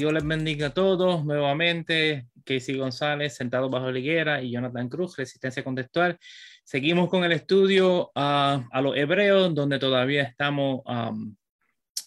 [0.00, 2.26] Dios les bendiga a todos nuevamente.
[2.42, 6.16] Casey González, sentado bajo la higuera, y Jonathan Cruz, resistencia contextual.
[6.64, 10.80] Seguimos con el estudio ah, a los hebreos, donde todavía estamos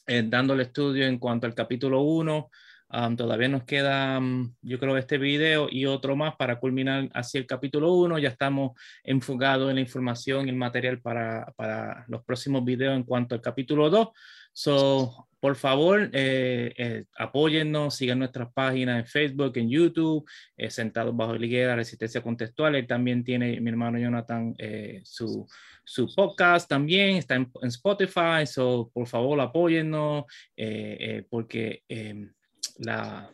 [0.08, 2.50] eh, dando el estudio en cuanto al capítulo 1.
[3.16, 4.20] todavía nos queda,
[4.64, 8.18] yo creo, este video y otro más para culminar hacia el capítulo 1.
[8.18, 8.72] Ya estamos
[9.04, 13.42] enfocados en la información y el material para, para los próximos videos en cuanto al
[13.42, 14.08] capítulo 2.
[14.52, 20.26] So, por favor, eh, eh, apóyennos, sigan nuestras páginas en Facebook, en YouTube,
[20.56, 22.76] eh, Sentados Bajo Liguera, Resistencia Contextual.
[22.76, 24.56] Él también tiene, mi hermano Jonathan,
[25.04, 25.46] su,
[25.84, 28.46] su, podcast también, está en, Spotify.
[28.46, 30.24] So, por favor, apóyennos,
[31.30, 32.32] porque em,
[32.78, 33.30] la,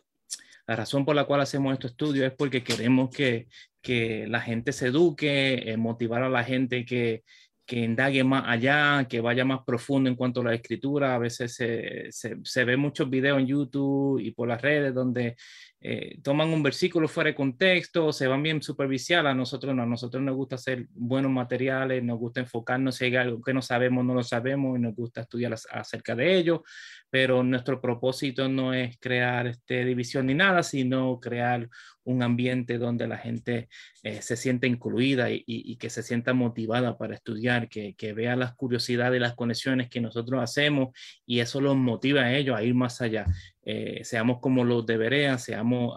[0.65, 3.49] la, razón por la cual hacemos estos estudios es porque queremos que,
[3.83, 7.23] que la gente se eduque, motivar a la gente que
[7.69, 11.13] que indague más allá, que vaya más profundo en cuanto a la escritura.
[11.13, 15.35] A veces se, se, se ve muchos videos en YouTube y por las redes donde
[15.81, 19.85] eh, toman un versículo fuera de contexto, se van bien superficial, a nosotros no, a
[19.85, 24.03] nosotros nos gusta hacer buenos materiales, nos gusta enfocarnos si hay algo que no sabemos,
[24.03, 26.63] no lo sabemos y nos gusta estudiar acerca de ello,
[27.09, 31.69] pero nuestro propósito no es crear este, división ni nada, sino crear
[32.03, 33.69] un ambiente donde la gente
[34.03, 39.17] eh, se sienta incluida y, que se sienta motivada para estudiar, que, vea las curiosidades
[39.17, 40.89] y las conexiones que nosotros hacemos
[41.25, 43.25] y eso los motiva a ellos a ir más allá.
[43.63, 45.95] Eh, seamos como los deberían, seamos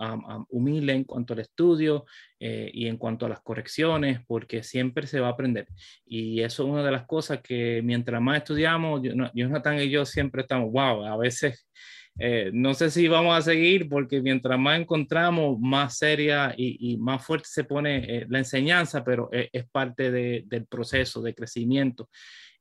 [0.51, 2.05] humildes en cuanto al estudio
[2.45, 5.69] eh, y en cuanto a las correcciones, porque siempre se va a aprender.
[6.05, 9.01] Y eso es una de las cosas que mientras más estudiamos,
[9.33, 11.69] Jonathan y yo siempre estamos, wow, a veces
[12.19, 17.25] eh, no sé si vamos a seguir, porque mientras más encontramos, más seria y, más
[17.25, 22.09] fuerte se pone la enseñanza, pero es, parte del proceso de crecimiento.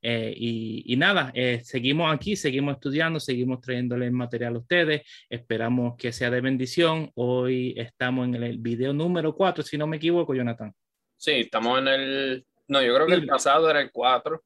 [0.04, 5.02] Eh, y, nada, eh, seguimos aquí, seguimos estudiando, seguimos trayéndoles material a ustedes.
[5.30, 7.12] Esperamos que sea de bendición.
[7.16, 10.74] Hoy estamos en el video número 4, si no me equivoco, Jonathan.
[11.18, 12.46] Sí, estamos en el...
[12.68, 14.42] No, yo creo que el pasado era el 4.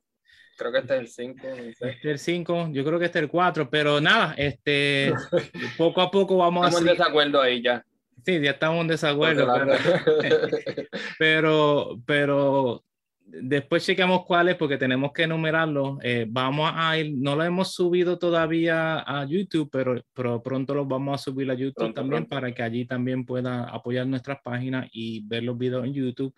[0.58, 1.48] Creo que este es el 5.
[1.48, 5.14] Este es el 5, yo creo que este es el 4, pero nada, este,
[5.78, 6.70] poco a poco vamos a...
[6.70, 7.86] Estamos en desacuerdo ahí ya.
[8.26, 9.48] Sí, ya estamos en desacuerdo.
[11.20, 12.84] pero, pero
[13.26, 15.98] después chequeamos cuáles porque tenemos que enumerarlos.
[16.02, 20.88] Eh, vamos a ir, no lo hemos subido todavía a YouTube, pero, pero pronto los
[20.88, 25.26] vamos a subir a YouTube también para que allí también pueda apoyar nuestras páginas y
[25.28, 26.34] ver los videos en YouTube.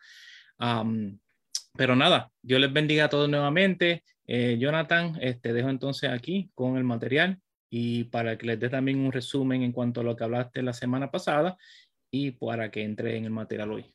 [1.77, 4.03] Pero nada, Dios les bendiga a todos nuevamente.
[4.25, 7.39] Eh, Jonathan, te este, dejo entonces aquí con el material
[7.69, 10.73] y para que les dé también un resumen en cuanto a lo que hablaste la
[10.73, 11.57] semana pasada
[12.11, 13.85] y para que entre en el material hoy.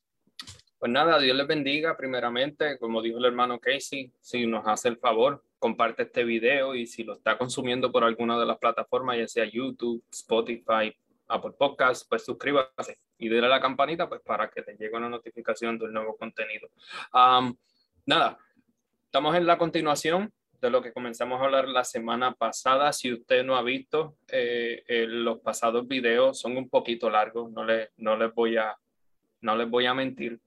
[0.78, 4.97] Pues nada, Dios les bendiga primeramente, como dijo el hermano Casey, si nos hace el
[4.97, 9.28] favor, comparte este video y si lo está consumiendo por alguna de las plataformas, ya
[9.28, 10.93] sea YouTube, Spotify,
[11.28, 15.09] Apple Podcasts, pues suscríbase y déle a la campanita pues para que te llegue una
[15.09, 16.69] notificación del nuevo contenido.
[18.06, 18.38] Nada,
[19.04, 22.92] estamos en la continuación de lo que comenzamos a hablar la semana pasada.
[22.92, 27.64] Si usted no ha visto eh, eh, los pasados videos, son un poquito largos, no,
[27.64, 28.76] le, no, les voy a,
[29.40, 30.40] no les voy a mentir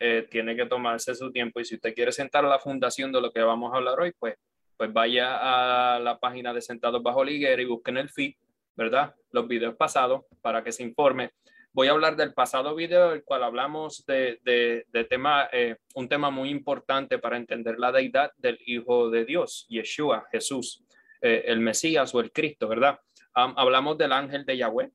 [0.00, 3.32] eh, tiene que tomarse su tiempo y si usted quiere sentar la fundación de lo
[3.32, 4.36] que vamos a hablar hoy, pues,
[4.76, 8.34] pues vaya a la página de Sentados Bajo Liguera y busquen el feed,
[8.76, 9.12] ¿verdad?
[9.32, 11.32] Los videos pasados para que se informe.
[11.78, 16.28] Voy a hablar del pasado video, el cual hablamos de, de, tema, eh, un tema
[16.28, 20.84] muy importante para entender la deidad del Hijo de Dios, Yeshua, Jesús,
[21.22, 22.98] eh, el Mesías o el Cristo, ¿verdad?
[23.32, 24.90] hablamos del ángel de Yahweh,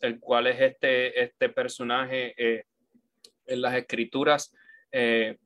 [0.00, 2.36] el cual es este, este personaje
[3.46, 4.54] en las escrituras
[4.92, 5.38] eh,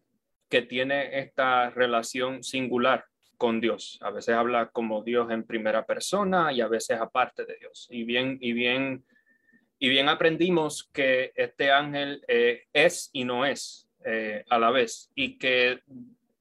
[0.51, 3.07] que tiene esta relación singular
[3.39, 3.99] con Dios.
[4.03, 7.89] A veces habla como Dios en primera persona y a veces aparte de Dios.
[7.91, 9.07] Y bien, y bien,
[9.85, 15.11] y bien aprendimos que este ángel eh, es y no es eh, a la vez
[15.15, 15.81] y que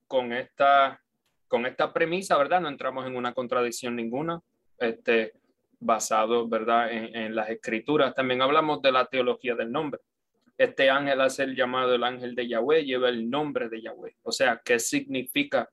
[0.08, 1.02] con esta,
[1.50, 2.62] con esta premisa, ¿verdad?
[2.62, 4.42] No entramos en una contradicción ninguna.
[4.80, 5.34] Este,
[5.78, 6.90] basado, ¿verdad?
[6.94, 8.16] En, en las escrituras.
[8.16, 10.00] También hablamos de la teología del nombre
[10.58, 14.16] este ángel hace el llamado el ángel de Yahweh, lleva el nombre de Yahweh.
[14.24, 15.70] O sea, ¿qué significa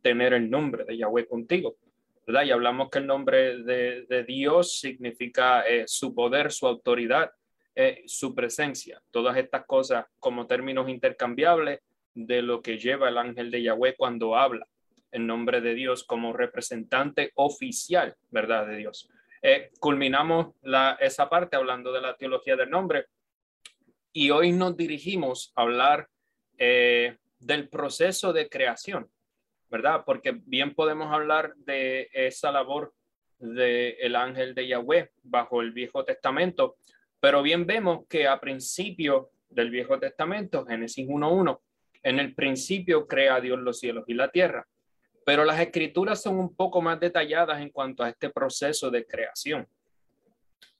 [0.00, 1.76] tener el nombre de Yahweh contigo?
[2.26, 2.44] ¿Verdad?
[2.44, 7.32] Y hablamos que el nombre de, Dios significa eh, su poder, su autoridad,
[7.74, 9.02] eh, su presencia.
[9.10, 11.80] Todas estas cosas como términos intercambiables
[12.14, 14.66] de lo que lleva el ángel de Yahweh cuando habla
[15.10, 18.66] en nombre de Dios como representante oficial, ¿verdad?
[18.66, 19.08] De Dios.
[19.42, 20.54] Eh, culminamos
[21.00, 23.06] esa parte hablando de la teología del nombre
[24.12, 26.08] y hoy nos dirigimos a hablar
[26.56, 29.10] del proceso de creación,
[29.74, 30.04] ¿verdad?
[30.06, 32.94] Porque bien podemos hablar de esa labor
[33.40, 36.76] del ángel de Yahweh bajo el Viejo Testamento,
[37.18, 41.58] pero bien vemos que a principio del Viejo Testamento, Génesis 1.1,
[42.04, 44.64] en el principio crea Dios los cielos y la tierra.
[45.26, 49.66] Pero las escrituras son un poco más detalladas en cuanto a este proceso de creación.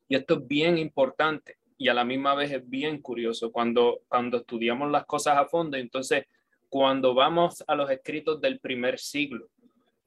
[0.07, 4.37] Y esto es bien importante y a la misma vez es bien curioso cuando, cuando
[4.37, 5.77] estudiamos las cosas a fondo.
[5.77, 6.27] Entonces,
[6.75, 9.47] cuando vamos a los escritos del primer siglo,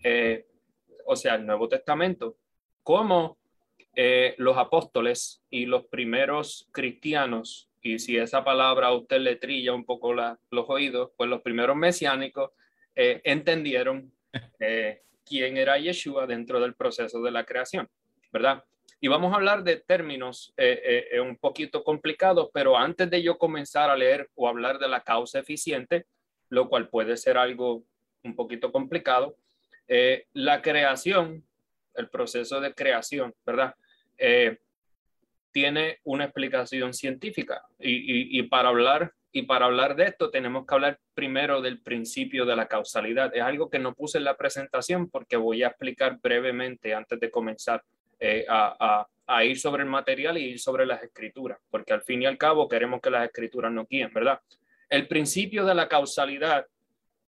[0.04, 0.48] eh,
[1.06, 2.36] o sea, el Nuevo Testamento,
[2.84, 3.38] cómo
[3.96, 9.74] eh, los apóstoles y los primeros cristianos, y si esa palabra a usted le trilla
[9.74, 12.52] un poco la, los oídos, pues los primeros mesiánicos
[12.98, 14.12] eh, entendieron
[14.60, 17.88] eh, quién era Yeshua dentro del proceso de la creación,
[18.34, 18.62] ¿verdad?
[19.00, 20.54] Y vamos a hablar de términos
[21.22, 25.40] un poquito complicados, pero antes de yo comenzar a leer o hablar de la causa
[25.40, 26.08] eficiente,
[26.50, 27.84] lo cual puede ser algo
[28.24, 29.38] un poquito complicado,
[30.34, 31.44] la creación
[31.98, 33.76] el proceso de creación, ¿verdad?
[34.18, 34.58] Eh,
[35.52, 41.00] tiene una explicación científica y, para hablar y para hablar de esto tenemos que hablar
[41.16, 43.36] primero del principio de la causalidad.
[43.36, 47.32] Es algo que no puse en la presentación porque voy a explicar brevemente antes de
[47.32, 47.84] comenzar
[48.20, 52.22] eh, a, a, ir sobre el material y ir sobre las escrituras, porque al fin
[52.22, 54.40] y al cabo queremos que las escrituras nos guíen, ¿verdad?
[54.90, 56.66] El principio de la causalidad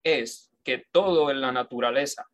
[0.04, 2.28] es que todo en la naturaleza,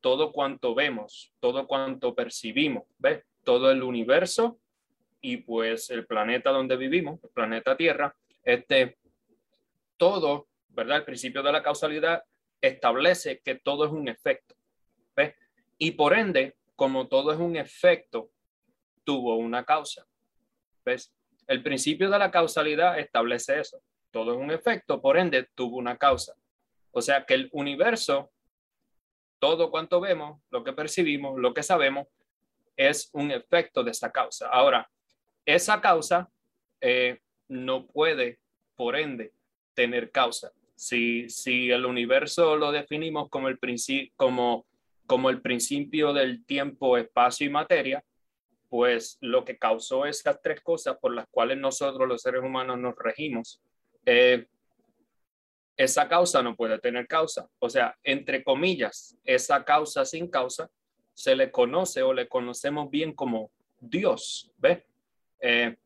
[0.00, 3.24] todo cuanto vemos, todo cuanto percibimos, ¿ves?
[3.44, 4.58] Todo el universo
[5.20, 8.98] y pues el planeta donde vivimos, el planeta Tierra, este,
[9.96, 10.98] todo, ¿verdad?
[10.98, 12.22] El principio de la causalidad
[12.60, 14.54] establece que todo es un efecto,
[15.16, 15.34] ¿ves?
[15.78, 18.30] Y por ende, como todo es un efecto,
[19.04, 20.06] tuvo una causa,
[20.84, 21.12] ¿ves?
[21.46, 23.82] El principio de la causalidad establece eso.
[24.14, 26.36] Todo es un efecto, por ende, tuvo una causa.
[26.92, 28.30] O sea que el universo
[29.40, 32.06] todo cuanto vemos, lo que percibimos, lo que sabemos,
[32.76, 34.48] es un efecto de esa causa.
[34.48, 34.88] Ahora,
[35.44, 36.30] esa causa
[36.80, 38.38] eh, no puede,
[38.76, 39.32] por ende,
[39.74, 40.52] tener causa.
[40.76, 43.58] Si, si el universo lo definimos como el,
[44.14, 44.64] como,
[45.06, 48.04] como el principio del tiempo, espacio y materia,
[48.68, 52.94] pues lo que causó esas tres cosas por las cuales nosotros los seres humanos nos
[52.96, 53.60] regimos,
[54.06, 54.46] eh,
[55.76, 57.48] esa causa no puede tener causa.
[57.58, 60.70] O sea, entre comillas, esa causa sin causa
[61.12, 64.50] se le conoce o le conocemos bien como Dios.
[64.58, 64.86] ¿Ve?
[65.40, 65.76] Eh,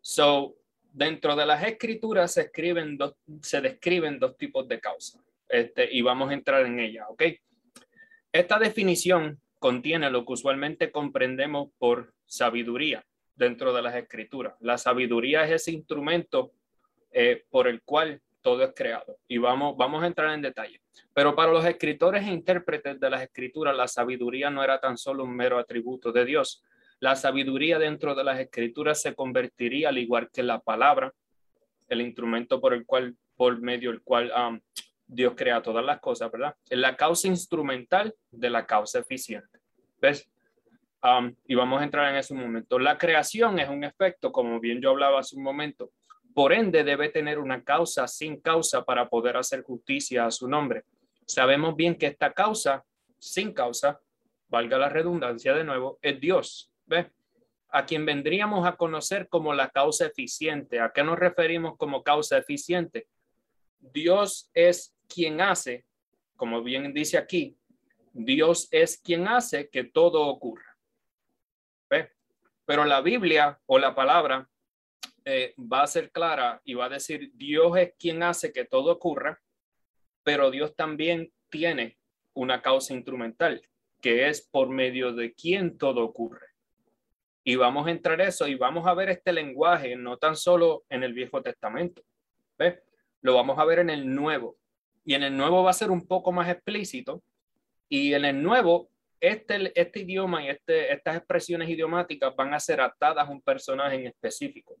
[0.00, 0.56] so,
[0.92, 5.22] dentro de las escrituras se, escriben dos, se describen dos tipos de causa.
[5.48, 7.22] Este, y vamos a entrar en ella, ¿ok?
[8.32, 14.54] Esta definición contiene lo que usualmente comprendemos por sabiduría dentro de las escrituras.
[14.60, 16.52] La sabiduría es ese instrumento
[17.10, 19.18] eh, por el cual todo es creado.
[19.26, 20.80] Y vamos, vamos a entrar en detalle.
[21.12, 25.24] Pero para los escritores e intérpretes de las escrituras, la sabiduría no era tan solo
[25.24, 26.62] un mero atributo de Dios.
[27.00, 31.12] La sabiduría dentro de las escrituras se convertiría, al igual que la palabra,
[31.88, 34.60] el instrumento por el cual, por medio del cual um,
[35.06, 36.54] Dios crea todas las cosas, ¿verdad?
[36.70, 39.58] En la causa instrumental de la causa eficiente.
[40.00, 40.30] ¿Ves?
[41.02, 42.78] Um, y vamos a entrar en ese momento.
[42.78, 45.90] La creación es un efecto, como bien yo hablaba hace un momento,
[46.36, 50.84] por ende, debe tener una causa sin causa para poder hacer justicia a su nombre.
[51.24, 52.84] Sabemos bien que esta causa
[53.18, 54.02] sin causa,
[54.48, 56.70] valga la redundancia de nuevo, es Dios.
[56.84, 57.10] ¿Ve?
[57.70, 60.78] A quien vendríamos a conocer como la causa eficiente.
[60.78, 63.08] ¿A qué nos referimos como causa eficiente?
[63.80, 65.86] Dios es quien hace,
[66.36, 67.56] como bien dice aquí,
[68.12, 70.76] Dios es quien hace que todo ocurra.
[71.88, 72.10] ¿Ve?
[72.66, 74.46] Pero la Biblia o la palabra
[75.28, 78.92] eh, va a ser clara y va a decir, Dios es quien hace que todo
[78.92, 79.42] ocurra,
[80.22, 81.98] pero Dios también tiene
[82.32, 83.60] una causa instrumental,
[84.00, 86.46] que es por medio de quien todo ocurre.
[87.42, 91.02] Y vamos a entrar eso y vamos a ver este lenguaje no tan solo en
[91.02, 92.02] el Viejo Testamento,
[92.56, 92.78] ¿ves?
[93.20, 94.56] Lo vamos a ver en el Nuevo.
[95.04, 97.20] Y en el Nuevo va a ser un poco más explícito.
[97.88, 102.80] Y en el Nuevo, este, este idioma y este, estas expresiones idiomáticas van a ser
[102.80, 104.76] atadas a un personaje en específico.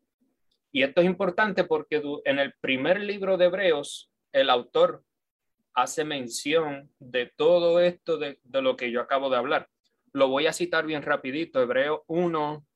[0.76, 5.02] Y esto es importante porque en el primer libro de Hebreos, el autor
[5.72, 9.70] hace mención de todo esto de, lo que yo acabo de hablar.
[10.12, 12.66] Lo voy a citar bien rapidito, Hebreo 1,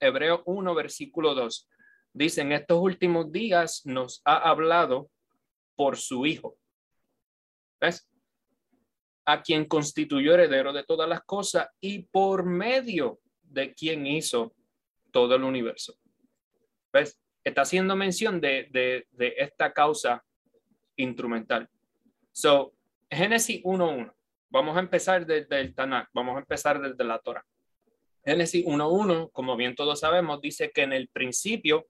[0.00, 1.66] Hebreo 1, versículo 2.
[2.12, 5.10] Dice, en estos últimos días nos ha hablado
[5.76, 6.58] por su Hijo.
[7.80, 8.06] ¿Ves?
[9.24, 14.52] A quien constituyó heredero de todas las cosas y por medio de quien hizo
[15.10, 15.94] todo el universo.
[16.92, 17.19] ¿Ves?
[17.44, 20.24] Está haciendo mención de, de, esta causa
[20.96, 21.68] instrumental.
[22.32, 22.74] So,
[23.10, 24.12] Génesis 1.1.
[24.50, 27.44] Vamos a empezar desde el Tanakh, vamos a empezar desde la Torah.
[28.24, 31.86] Génesis 1.1, como bien todos sabemos, dice que en el principio,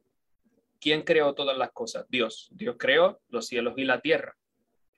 [0.79, 2.07] ¿quién creó todas las cosas?
[2.09, 2.49] Dios.
[2.53, 4.37] Dios creó los cielos y la tierra.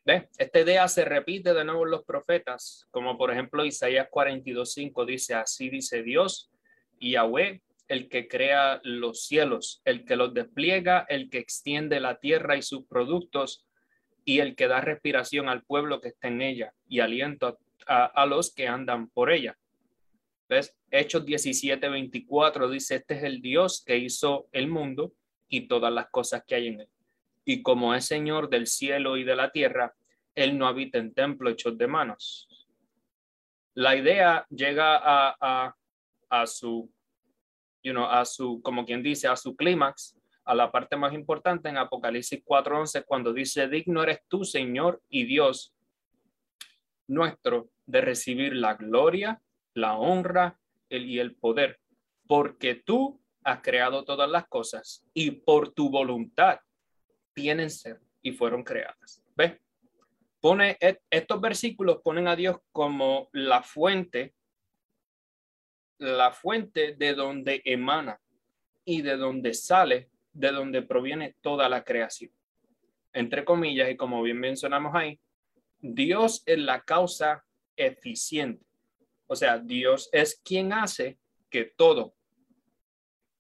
[0.05, 0.29] ¿Ve?
[0.37, 5.35] Esta idea se repite de nuevo en los profetas, como por ejemplo Isaías 42.5 dice,
[5.35, 6.51] así dice Dios,
[6.99, 12.19] y Yahweh, el que crea los cielos, el que los despliega, el que extiende la
[12.19, 13.67] tierra y sus productos,
[14.25, 18.55] y el que da respiración al pueblo que está en ella y aliento a, los
[18.55, 19.59] que andan por ella.
[20.49, 20.77] ¿Ves?
[20.91, 25.13] Hechos 17.24 dice, este es el Dios que hizo el mundo
[25.49, 26.89] y todas las cosas que hay en él
[27.45, 29.95] y como es Señor del cielo y de la tierra,
[30.35, 32.49] Él no habita en templo hechos de manos.
[33.75, 35.77] La idea llega a, a,
[36.29, 36.91] a su,
[38.09, 42.43] a su, como quien dice, a su clímax, a la parte más importante en Apocalipsis
[42.45, 45.75] 4:11, cuando dice, digno eres tú, Señor y Dios
[47.09, 49.41] nuestro, de recibir la gloria,
[49.75, 50.59] la honra
[50.89, 51.79] el, y el poder,
[52.27, 56.59] porque tú has creado todas las cosas y por tu voluntad
[57.35, 59.23] tienen ser y fueron creadas.
[59.37, 59.59] ¿Ves?
[60.41, 60.77] Pone,
[61.11, 64.35] estos versículos ponen a Dios como la fuente,
[65.99, 68.21] la fuente de donde emana
[68.85, 72.33] y de donde sale, de donde proviene toda la creación.
[73.13, 75.21] Entre comillas, y como bien mencionamos ahí,
[75.79, 77.45] Dios es la causa
[77.77, 78.65] eficiente.
[79.27, 81.19] O sea, Dios es quien hace
[81.51, 82.15] que todo,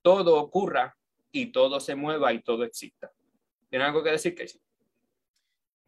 [0.03, 0.97] todo ocurra
[1.31, 3.11] y todo se mueva y todo exista.
[3.71, 4.61] ¿Tiene algo que decir, Casey?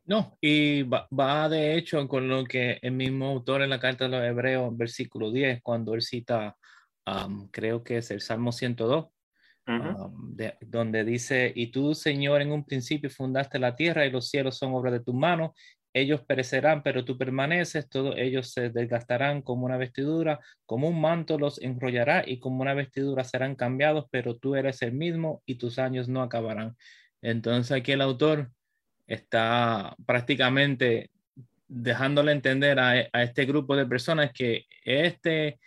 [0.07, 4.11] No, y va, de hecho con lo que el mismo autor en la carta de
[4.11, 6.57] los Hebreos, versículo 10, cuando él cita,
[7.51, 9.07] creo que es el Salmo 102,
[10.61, 14.75] donde dice, y tú, Señor, en un principio fundaste la tierra y los cielos son
[14.75, 15.55] obra de tu mano,
[15.95, 21.39] ellos perecerán, pero tú permaneces, todos ellos se desgastarán como una vestidura, como un manto
[21.39, 25.79] los enrollará y como una vestidura serán cambiados, pero tú eres el mismo y tus
[25.79, 26.77] años no acabarán.
[27.23, 28.51] Entonces aquí el autor
[29.07, 31.11] está prácticamente
[31.67, 35.59] dejándole entender a, este grupo de personas que este,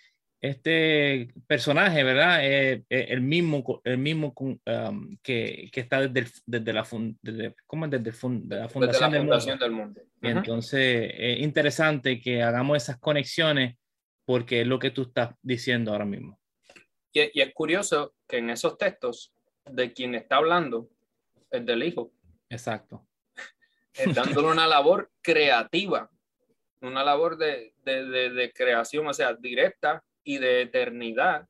[0.41, 2.45] este personaje, ¿verdad?
[2.45, 6.87] Es, el mismo, el mismo um, que, está desde, desde, la,
[7.21, 9.11] desde, ¿cómo desde, la fundación,
[9.59, 10.01] del, mundo.
[10.21, 13.75] Entonces es interesante que hagamos esas conexiones
[14.25, 16.39] porque es lo que tú estás diciendo ahora mismo.
[17.13, 19.33] Y, y es curioso que en esos textos
[19.65, 20.89] de quien está hablando
[21.51, 22.11] el del hijo.
[22.49, 23.05] Exacto.
[24.13, 26.09] Dándole una labor creativa,
[26.81, 31.47] una labor de, de, de, creación, o sea, directa y de eternidad,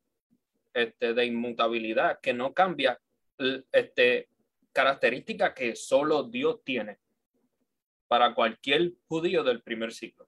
[0.72, 2.98] este, de inmutabilidad, que no cambia
[3.72, 4.28] este,
[4.72, 6.98] característica que solo Dios tiene
[8.06, 10.26] para cualquier judío del primer siglo.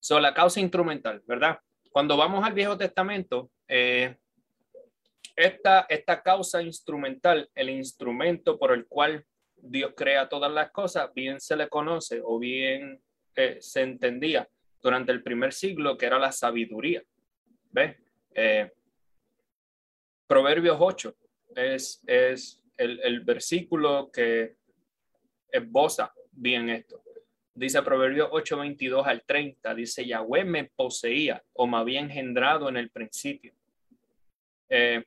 [0.00, 1.60] Son la causa instrumental, ¿verdad?
[1.90, 4.16] Cuando vamos al Viejo Testamento, eh,
[5.36, 9.24] esta, esta causa instrumental, el instrumento por el cual
[9.62, 13.00] Dios crea todas las cosas, bien se le conoce o bien
[13.36, 14.48] eh, se entendía
[14.82, 17.02] durante el primer siglo que era la sabiduría.
[17.70, 17.96] ¿Ves?
[18.34, 18.70] Eh,
[20.26, 21.14] Proverbios 8
[21.56, 24.56] es, es el, el versículo que
[25.50, 27.02] esboza bien esto.
[27.54, 32.78] Dice Proverbios 8, 22 al 30, dice, Yahweh me poseía o me había engendrado en
[32.78, 33.52] el principio.
[34.70, 35.04] Eh,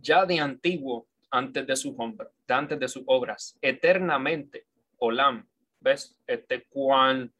[0.00, 4.66] ya de antiguo, antes de sus hombres, antes de sus obras, eternamente,
[4.98, 5.46] Olam,
[5.80, 6.16] ¿ves?
[6.26, 7.32] Este, cuando,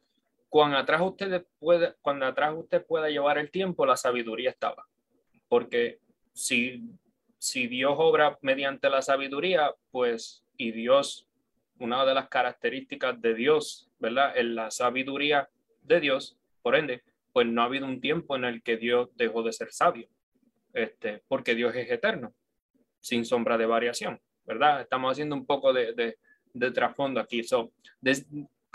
[0.49, 4.85] cuando atrás usted puede, cuando atrás usted pueda llevar el tiempo, la sabiduría estaba.
[5.47, 5.99] Porque
[6.33, 6.83] si,
[7.37, 11.27] si Dios obra mediante la sabiduría, pues, y Dios,
[11.79, 14.37] una de las características de Dios, ¿verdad?
[14.37, 15.49] En la sabiduría
[15.81, 19.43] de Dios, por ende, pues no ha habido un tiempo en el que Dios dejó
[19.43, 20.07] de ser sabio,
[20.73, 22.33] este, porque Dios es eterno
[22.99, 24.81] sin sombra de variación, ¿verdad?
[24.81, 26.15] Estamos haciendo un poco de,
[26.53, 27.43] de, trasfondo aquí.
[27.43, 27.71] So,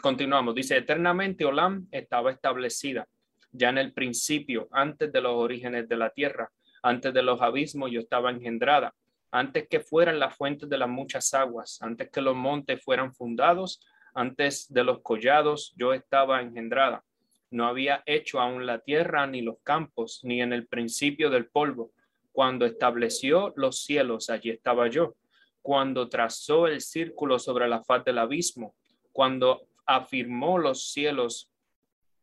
[0.00, 0.54] continuamos.
[0.54, 3.06] Dice, eternamente Olam estaba establecida
[3.52, 6.50] ya en el principio, antes de los orígenes de la tierra,
[6.82, 8.94] antes de los abismos, yo estaba engendrada,
[9.30, 13.80] antes que fueran las fuentes de las muchas aguas, antes que los montes fueran fundados,
[14.14, 17.04] antes de los collados, yo estaba engendrada.
[17.50, 21.92] No había hecho aún la tierra ni los campos, ni en el principio del polvo
[22.32, 25.16] cuando estableció los cielos, allí estaba yo.
[25.68, 28.74] Cuando trazó el círculo sobre la faz del abismo,
[29.12, 31.50] cuando afirmó los cielos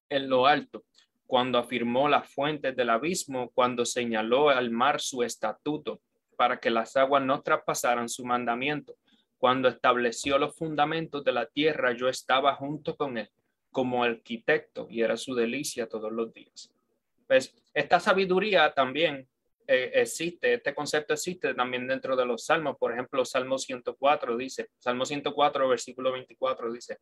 [0.09, 0.83] en lo alto,
[1.27, 6.01] cuando afirmó las fuentes del abismo, cuando señaló al mar su estatuto
[6.35, 8.95] para que las aguas no traspasaran su mandamiento,
[9.37, 13.29] cuando estableció los fundamentos de la tierra, yo estaba junto con él
[13.69, 16.71] como arquitecto y era su delicia todos los días.
[17.27, 19.27] Pues esta sabiduría también
[19.67, 22.77] eh, existe, este concepto existe también dentro de los salmos.
[22.77, 26.99] Por ejemplo, Salmo 104 dice, Salmo 104, versículo 24 dice,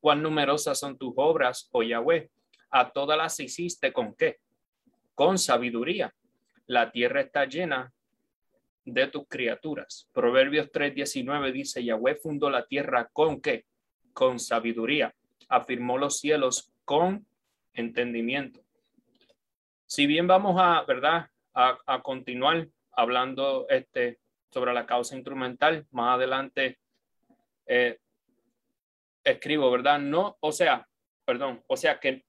[0.00, 2.30] cuán numerosas son tus obras, oh Yahweh,
[2.70, 4.38] a todas las hiciste con qué?
[5.14, 6.14] Con sabiduría.
[6.66, 7.92] La tierra está llena
[8.84, 10.08] de tus criaturas.
[10.12, 13.66] Proverbios 3:19 dice, Yahweh fundó la tierra con qué?
[14.12, 15.14] Con sabiduría.
[15.48, 17.26] Afirmó los cielos con
[17.72, 18.60] entendimiento.
[19.86, 21.30] Si bien vamos a, ¿verdad?
[21.60, 26.78] A, continuar hablando este, sobre la causa instrumental, más adelante
[27.66, 27.98] eh,
[29.24, 29.98] escribo, ¿verdad?
[29.98, 30.86] No, o sea,
[31.24, 32.24] perdón, o sea que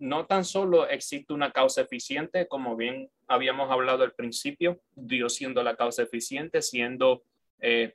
[0.00, 5.62] no tan solo existe una causa eficiente, como bien habíamos hablado al principio, Dios siendo
[5.62, 7.22] la causa eficiente, siendo
[7.60, 7.94] eh,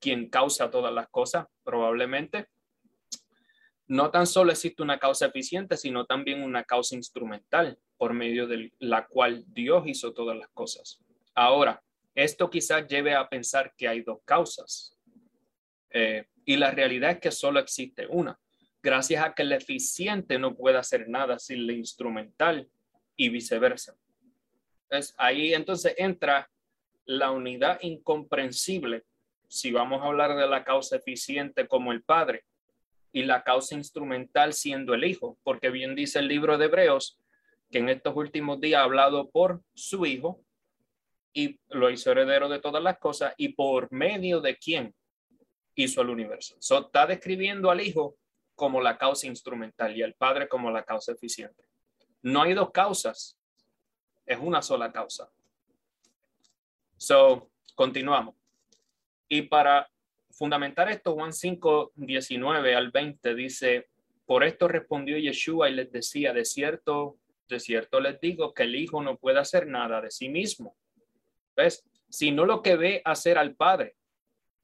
[0.00, 2.48] quien causa todas las cosas, probablemente.
[3.86, 8.72] No tan solo existe una causa eficiente, sino también una causa instrumental por medio de
[8.78, 11.00] la cual Dios hizo todas las cosas.
[11.34, 11.82] Ahora,
[12.14, 14.96] esto quizás lleve a pensar que hay dos causas.
[15.90, 18.38] Eh, y la realidad es que solo existe una
[18.86, 22.68] gracias a que el eficiente no puede hacer nada sin el instrumental
[23.16, 23.96] y viceversa.
[24.88, 26.48] Es ahí entonces entra
[27.04, 29.02] la unidad incomprensible,
[29.48, 32.44] si vamos a hablar de la causa eficiente como el Padre
[33.12, 37.18] y la causa instrumental siendo el Hijo, porque bien dice el libro de Hebreos
[37.70, 40.40] que en estos últimos días ha hablado por su Hijo
[41.32, 44.94] y lo hizo heredero de todas las cosas y por medio de quién
[45.74, 46.56] hizo el universo.
[46.58, 48.16] So, está describiendo al Hijo
[48.54, 51.64] como la causa instrumental y el Padre como la causa eficiente.
[52.22, 53.38] No hay dos causas,
[54.24, 55.30] es una sola causa.
[56.96, 58.34] So, continuamos.
[59.28, 59.88] Y para
[60.30, 63.88] fundamentar esto, Juan 5, 19 al 20 dice,
[64.24, 67.18] por esto respondió Yeshua y les decía, de cierto,
[67.48, 70.76] de cierto les digo que el Hijo no puede hacer nada de sí mismo.
[71.56, 71.84] ¿Ves?
[72.08, 73.96] Sino lo que ve hacer al Padre,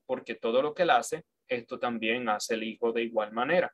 [0.07, 3.73] porque todo lo que él hace, esto también hace el Hijo de igual manera.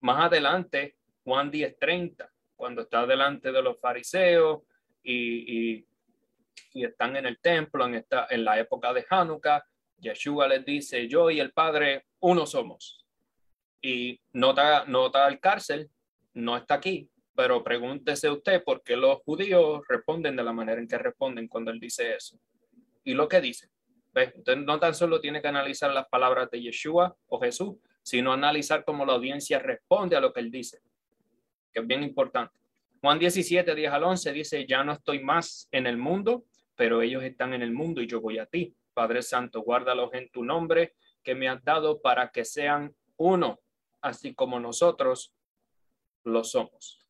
[0.00, 4.62] Más adelante, Juan 10:30, cuando está delante de los fariseos
[5.02, 5.86] y, y,
[6.74, 9.64] están en el templo en, esta, en la época de Hanukkah,
[9.98, 13.06] Yeshua les dice, yo y el Padre uno somos.
[13.80, 15.90] Y nota, nota el cárcel,
[16.34, 20.88] no está aquí, pero pregúntese usted por qué los judíos responden de la manera en
[20.88, 22.38] que responden cuando él dice eso.
[23.04, 23.68] Y lo que dice.
[24.14, 28.84] Usted no tan solo tiene que analizar las palabras de Yeshua o Jesús, sino analizar
[28.84, 30.80] cómo la audiencia responde a lo que él dice,
[31.72, 32.54] que es bien importante.
[33.00, 36.44] Juan 17, 10 al 11 dice, ya no estoy más en el mundo,
[36.76, 38.74] pero ellos están en el mundo y yo voy a ti.
[38.92, 43.60] Padre Santo, guárdalos en tu nombre que me has dado para que sean uno,
[44.02, 45.34] así como nosotros
[46.24, 47.01] lo somos.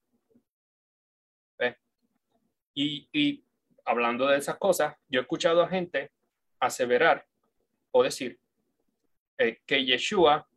[2.75, 3.45] Y, y
[3.85, 6.13] hablando de esas cosas, yo he escuchado a gente
[6.61, 7.27] aseverar
[7.91, 8.39] o decir
[9.39, 10.49] eh, que Yeshua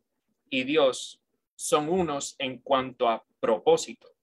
[0.48, 1.20] y Dios
[1.54, 4.14] son unos en cuanto a propósito.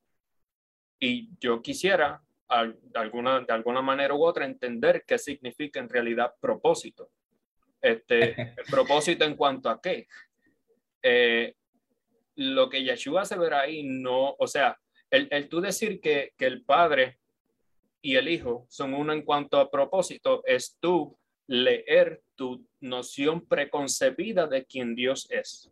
[0.99, 6.33] Y yo quisiera, de, alguna, de alguna manera u otra, entender qué significa en realidad
[6.39, 7.11] propósito.
[7.81, 10.07] Este, propósito en cuanto a qué.
[11.01, 11.55] Eh,
[12.35, 14.79] lo que Yeshua se verá ahí no, o sea,
[15.11, 17.19] el, el tú decir que, que el Padre
[18.03, 24.45] y el Hijo son uno en cuanto a propósito, es tú leer tu noción preconcebida
[24.45, 25.71] de quién Dios es.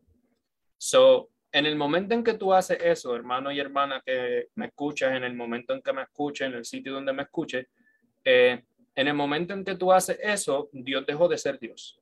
[0.78, 5.14] So, en el momento en que tú haces eso, hermano y hermana que me escuchas,
[5.14, 7.68] en el momento en que me escuches, en el sitio donde me escuches,
[8.24, 8.64] eh,
[8.96, 12.00] en el momento en que tú haces eso, Dios dejó de ser Dios.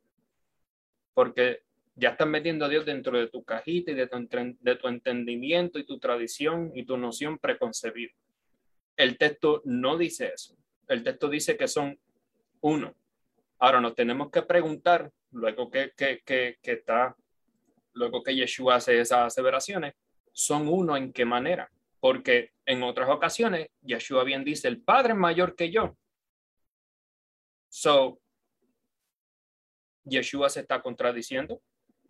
[1.15, 1.63] Porque
[1.95, 5.97] ya estás metiendo a Dios dentro de tu cajita y de tu entendimiento y tu
[5.97, 8.13] tradición y tu noción preconcebida.
[8.99, 10.57] El texto no dice eso.
[10.89, 11.97] El texto dice que son
[12.59, 12.93] uno.
[13.57, 17.15] Ahora nos tenemos que preguntar, luego que, que, que, está
[17.93, 19.93] luego que Yeshua hace esas aseveraciones,
[20.33, 21.71] son uno en qué manera.
[22.01, 25.95] Porque en otras ocasiones, Yeshua bien dice, el Padre es mayor que yo.
[27.69, 28.19] So,
[30.03, 31.61] Yeshua se está contradiciendo.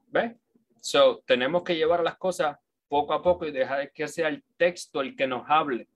[0.08, 0.40] ¿Ve?
[0.82, 5.02] So, tenemos que llevar las cosas poco a poco y dejar que sea el texto
[5.02, 5.88] el que nos hable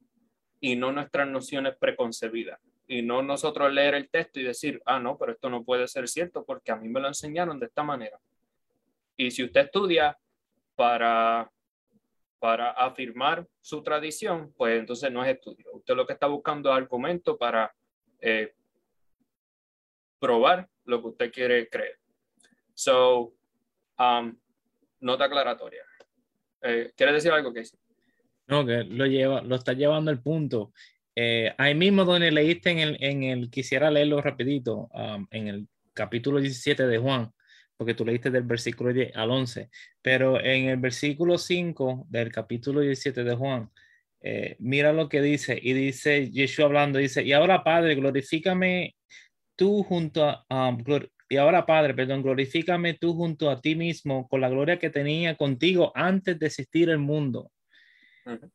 [0.64, 2.58] y no nuestras nociones preconcebidas.
[2.88, 6.08] Y no nosotros leer el texto y decir, ah, no, pero esto no puede ser
[6.08, 8.18] cierto porque a mí me lo enseñaron de esta manera.
[9.18, 10.18] Y si usted estudia
[10.76, 11.52] para,
[12.40, 15.70] para afirmar su tradición, pues entonces no es estudio.
[15.74, 17.76] Usted lo que está buscando es argumento para
[18.22, 18.56] eh,
[20.18, 22.00] probar lo que usted quiere creer.
[22.74, 23.34] So,
[24.00, 24.34] um,
[25.02, 25.84] nota aclaratoria.
[26.62, 27.83] Eh, ¿Quiere decir algo, Casey?
[28.48, 30.74] No, que lo, lleva, lo está llevando al punto
[31.16, 35.68] eh, ahí mismo donde leíste en el, en el quisiera leerlo rapidito, um, en el
[35.94, 37.32] capítulo 17 de Juan,
[37.78, 39.70] porque tú leíste del versículo 10 al 11,
[40.02, 43.70] pero en el versículo 5 del capítulo 17 de Juan,
[44.22, 48.96] eh, mira lo que dice, y dice Yeshua hablando, dice, y ahora Padre, glorifícame
[49.56, 50.84] tú junto a, um,
[51.30, 55.36] y ahora Padre, perdón, glorifícame tú junto a ti mismo con la gloria que tenía
[55.36, 57.52] contigo antes de existir el mundo.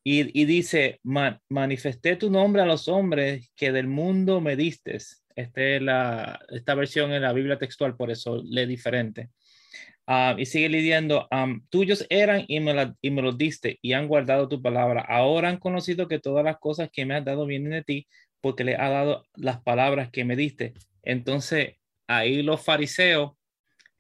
[0.03, 1.01] Y, y, dice,
[1.49, 4.99] manifesté tu nombre a los hombres que del mundo me diste.
[5.37, 9.31] Este la, esta versión en la Biblia textual, por eso lee diferente.
[10.07, 11.29] Ah, y sigue leyendo,
[11.69, 15.03] tuyos eran y me, la, y me los diste y han guardado tu palabra.
[15.03, 18.09] Ahora han conocido que todas las cosas que me has dado vienen de ti
[18.41, 20.73] porque le ha dado las palabras que me diste.
[21.03, 21.75] Entonces
[22.07, 23.33] ahí los fariseos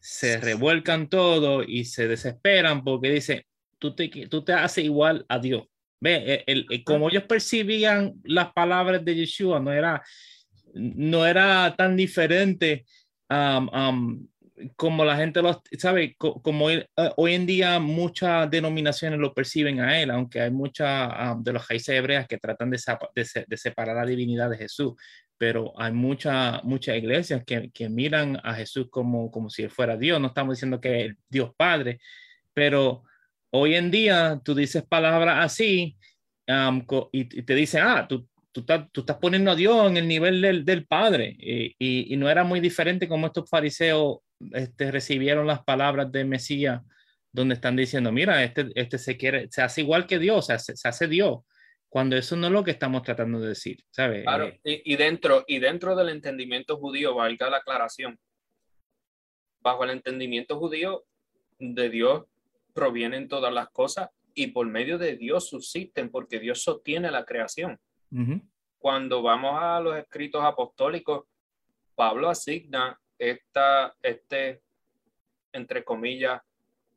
[0.00, 3.42] se revuelcan todo y se desesperan porque dicen,
[3.78, 5.64] tú te, tú te haces igual a Dios.
[6.00, 10.02] Ve, el, el, como ellos percibían las palabras de Yeshua, no era,
[10.74, 12.84] no era tan diferente
[14.76, 20.00] como la gente lo sabe, como eh, hoy en día muchas denominaciones lo perciben a
[20.00, 21.12] él, aunque hay muchas
[21.42, 22.80] de los raíces hebreas que tratan de,
[23.46, 24.94] de, separar la divinidad de Jesús,
[25.36, 29.96] pero hay muchas muchas iglesias que, que, miran a Jesús como, como si él fuera
[29.96, 30.20] Dios.
[30.20, 32.00] No estamos diciendo que es Dios Padre,
[32.52, 33.04] pero
[33.50, 35.96] hoy en día tú dices palabras así
[37.12, 40.40] y, te dicen, ah, tú, tú, estás, tú, estás, poniendo a Dios en el nivel
[40.40, 41.36] del, del Padre.
[41.38, 44.18] Y, y, y, no era muy diferente como estos fariseos
[44.52, 46.80] este, recibieron las palabras de Mesías,
[47.32, 50.88] donde están diciendo, mira, este, este se quiere, se hace igual que Dios, se se
[50.88, 51.40] hace Dios
[51.88, 54.22] cuando eso no es lo que estamos tratando de decir, ¿sabes?
[54.22, 58.18] Claro, eh, y, dentro, y dentro del entendimiento judío, valga la aclaración,
[59.60, 61.04] bajo el entendimiento judío
[61.58, 62.24] de Dios
[62.78, 67.76] provienen todas las cosas y por medio de Dios subsisten porque Dios sostiene la creación.
[68.78, 71.24] Cuando vamos a los escritos apostólicos,
[71.96, 74.62] Pablo asigna esta, este,
[75.52, 76.40] entre comillas,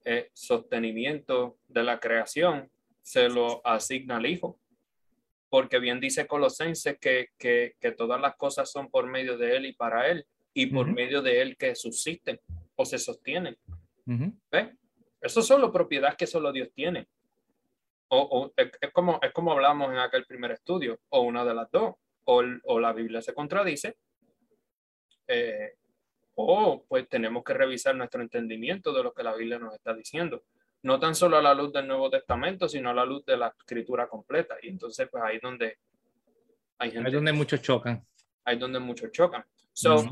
[0.06, 2.70] eh, sostenimiento de la creación,
[3.02, 4.60] se lo asigna al Hijo.
[5.50, 9.65] Porque bien dice Colosenses que, que, que, todas las cosas son por medio de Él
[9.65, 12.39] y para Él, y por medio de Él que subsisten
[12.76, 13.58] o se sostienen.
[14.06, 14.32] Uh
[15.21, 17.07] Eso son las propiedades que solo Dios tiene.
[18.10, 21.71] O, o es, como, es como hablamos en aquel primer estudio, o una de las
[21.71, 23.97] dos, o, o la Biblia se contradice,
[25.27, 25.75] eh,
[26.36, 30.43] o pues tenemos que revisar nuestro entendimiento de lo que la Biblia nos está diciendo
[30.84, 33.47] no tan solo a la luz del Nuevo Testamento, sino a la luz de la
[33.47, 34.55] escritura completa.
[34.62, 35.77] Y entonces, pues ahí donde
[36.77, 37.07] hay gente.
[37.07, 38.05] Ahí donde muchos chocan.
[38.43, 39.45] Ahí donde muchos chocan.
[39.73, 40.10] So,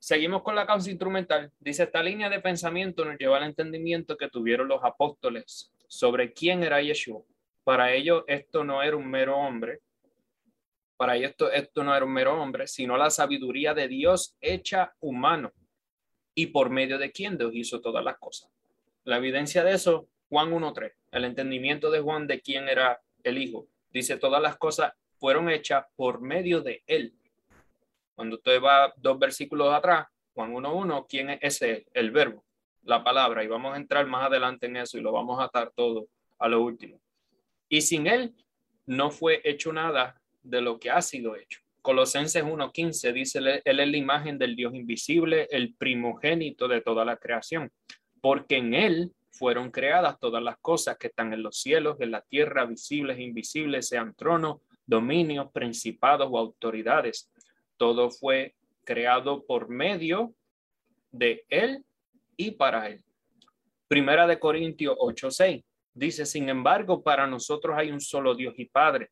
[0.00, 1.52] seguimos con la causa instrumental.
[1.58, 6.62] Dice, esta línea de pensamiento nos lleva al entendimiento que tuvieron los apóstoles sobre quién
[6.62, 7.22] era Yeshua.
[7.64, 9.80] Para ellos esto no era un mero hombre.
[10.96, 14.94] Para ellos esto, esto no era un mero hombre, sino la sabiduría de Dios hecha
[15.00, 15.52] humano.
[16.34, 18.50] Y por medio de quién Dios hizo todas las cosas.
[19.04, 23.68] La evidencia de eso, Juan 1.3, el entendimiento de Juan de quién era el Hijo.
[23.90, 27.14] Dice, todas las cosas fueron hechas por medio de Él.
[28.16, 31.86] Cuando usted va dos versículos atrás, Juan 1.1, ¿quién es ese?
[31.94, 32.44] El verbo,
[32.82, 33.44] la palabra.
[33.44, 36.08] Y vamos a entrar más adelante en eso y lo vamos a atar todo
[36.40, 37.00] a lo último.
[37.68, 38.34] Y sin Él
[38.86, 41.60] no fue hecho nada de lo que ha sido hecho.
[41.82, 47.16] Colosenses 1.15 dice, Él es la imagen del Dios invisible, el primogénito de toda la
[47.16, 47.70] creación
[48.26, 52.22] porque en Él fueron creadas todas las cosas que están en los cielos, en la
[52.22, 57.30] tierra, visibles e invisibles, sean tronos, dominios, principados o autoridades.
[57.76, 60.34] Todo fue creado por medio
[61.10, 61.84] de Él
[62.36, 63.02] y para Él.
[63.88, 69.10] Primera de Corintios 8:6 dice, sin embargo, para nosotros hay un solo Dios y Padre,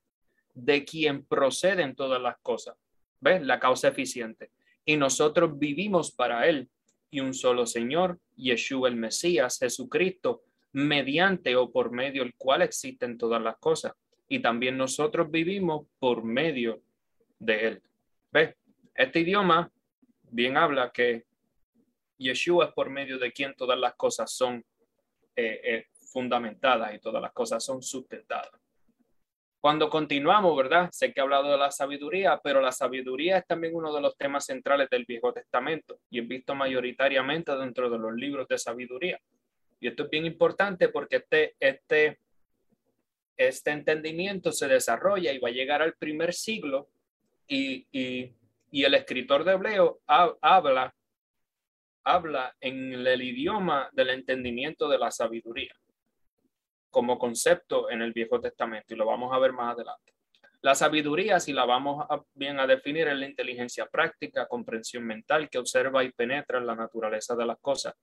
[0.52, 2.76] de quien proceden todas las cosas.
[3.20, 3.42] ¿Ves?
[3.42, 4.50] La causa eficiente.
[4.84, 6.68] Y nosotros vivimos para Él
[7.10, 13.16] y un solo Señor, Yeshua el Mesías, Jesucristo, mediante o por medio del cual existen
[13.16, 13.92] todas las cosas.
[14.28, 16.82] Y también nosotros vivimos por medio
[17.38, 17.82] de él.
[18.34, 18.56] ¿Ves?
[18.96, 19.70] Este idioma
[20.22, 21.24] bien habla que
[22.18, 24.56] Yeshua es por medio de quien todas las cosas son
[25.36, 28.50] eh, eh, fundamentadas y todas las cosas son sustentadas.
[29.60, 30.90] Cuando continuamos, ¿verdad?
[30.90, 34.16] Sé que he hablado de la sabiduría, pero la sabiduría es también uno de los
[34.16, 39.20] temas centrales del Viejo Testamento y es visto mayoritariamente dentro de los libros de sabiduría.
[39.78, 42.18] Y esto es bien importante porque este, este,
[43.36, 46.88] este entendimiento se desarrolla y va a llegar al primer siglo
[47.48, 47.86] y,
[48.72, 50.94] el escritor de Hebreo habla,
[52.04, 55.74] habla en el idioma del entendimiento de la sabiduría
[56.94, 60.14] como concepto en el Viejo Testamento y lo vamos a ver más adelante.
[60.62, 65.58] La sabiduría, si la vamos bien a definir, es la inteligencia práctica, comprensión mental que
[65.58, 67.94] observa y penetra en la naturaleza de las cosas.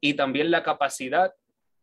[0.00, 1.32] Y también la capacidad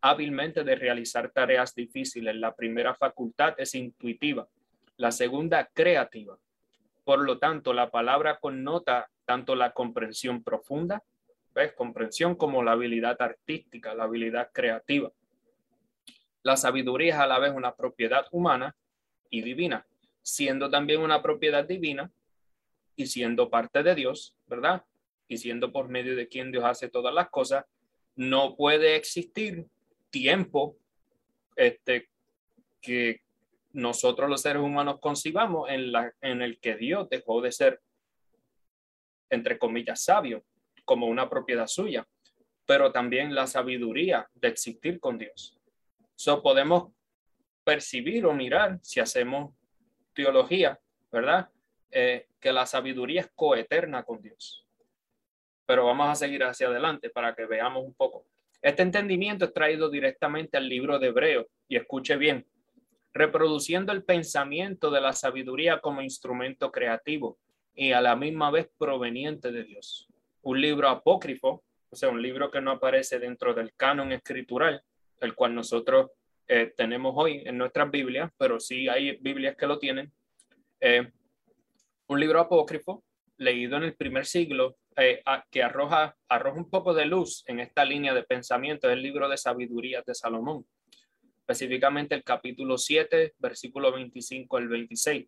[0.02, 2.36] hábilmente de realizar tareas difíciles.
[2.36, 4.48] La primera facultad es intuitiva,
[4.98, 6.38] la segunda creativa.
[7.04, 11.04] Por lo tanto, la palabra connota tanto la comprensión profunda,
[11.54, 11.74] ¿ves?
[11.74, 15.12] Comprensión como la habilidad artística, la habilidad creativa.
[16.44, 18.76] La sabiduría es a la vez una propiedad humana
[19.30, 19.86] y divina
[20.22, 22.12] siendo también una propiedad divina
[22.96, 24.84] y siendo parte de Dios, ¿verdad?
[25.28, 27.66] Y siendo por medio de quien Dios hace todas las cosas,
[28.16, 29.66] no puede existir
[30.10, 30.78] tiempo
[31.56, 32.10] este,
[32.82, 33.22] que
[33.74, 37.82] nosotros los seres humanos concibamos en, la, en el que Dios dejó de ser,
[39.30, 40.44] entre comillas, sabio,
[40.86, 42.08] como una propiedad suya,
[42.66, 45.58] pero también la sabiduría de existir con Dios.
[46.16, 46.94] So podemos
[47.64, 49.54] percibir o mirar si hacemos
[50.14, 50.80] teología,
[51.12, 51.50] ¿verdad?
[51.92, 54.66] Eh, que la sabiduría es coeterna con Dios.
[55.66, 58.26] Pero vamos a seguir hacia adelante para que veamos un poco.
[58.62, 62.46] Este entendimiento es traído directamente al libro de Hebreo, y escuche bien,
[63.14, 67.38] reproduciendo el pensamiento de la sabiduría como instrumento creativo
[67.76, 70.08] y a la misma vez proveniente de Dios.
[70.44, 74.82] Un libro apócrifo, o sea, un libro que no aparece dentro del canon escritural,
[75.20, 76.12] el cual nosotros
[76.48, 80.12] eh, tenemos hoy en nuestras Biblias, pero sí hay Biblias que lo tienen.
[80.80, 81.12] Eh,
[82.08, 83.04] un libro apócrifo
[83.38, 87.86] leído en el primer siglo eh, que arroja, arroja un poco de luz en esta
[87.86, 90.66] línea de pensamiento, es el libro de sabiduría de Salomón,
[91.52, 95.28] específicamente el capítulo 7, versículo 25 al 26.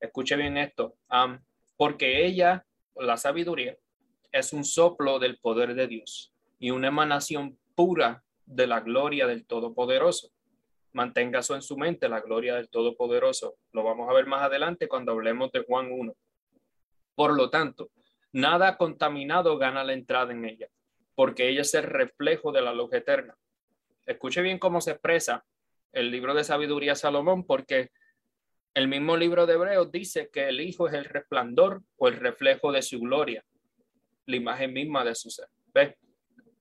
[0.00, 0.96] Escuche bien esto,
[1.76, 2.64] porque ella,
[2.96, 3.76] la sabiduría,
[4.32, 9.44] es un soplo del poder de Dios y una emanación pura de la gloria del
[9.44, 10.30] Todopoderoso
[10.92, 13.56] mantenga eso en su mente, la gloria del Todopoderoso.
[13.72, 16.14] Lo vamos a ver más adelante cuando hablemos de Juan 1.
[17.14, 17.90] Por lo tanto,
[18.32, 20.68] nada contaminado gana la entrada en ella,
[21.14, 23.36] porque ella es el reflejo de la luz eterna.
[24.10, 25.44] Escuche bien cómo se expresa
[25.92, 27.90] el libro de sabiduría Salomón, porque
[28.74, 32.72] el mismo libro de Hebreos dice que el Hijo es el resplandor o el reflejo
[32.72, 33.44] de su gloria,
[34.26, 35.46] la imagen misma de su ser.
[35.72, 35.94] ¿Ves?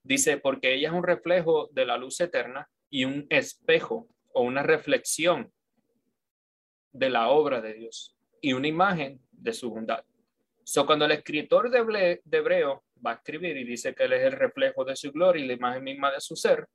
[0.03, 4.61] Dice, porque ella es un reflejo de la luz eterna y un espejo o una
[4.61, 5.51] reflexión
[6.91, 10.05] de la obra de Dios y una imagen de su bondad.
[10.63, 14.33] So, cuando el escritor de, Hebreo va a escribir y dice que él es el
[14.33, 16.67] reflejo de su gloria y la imagen misma de su ser,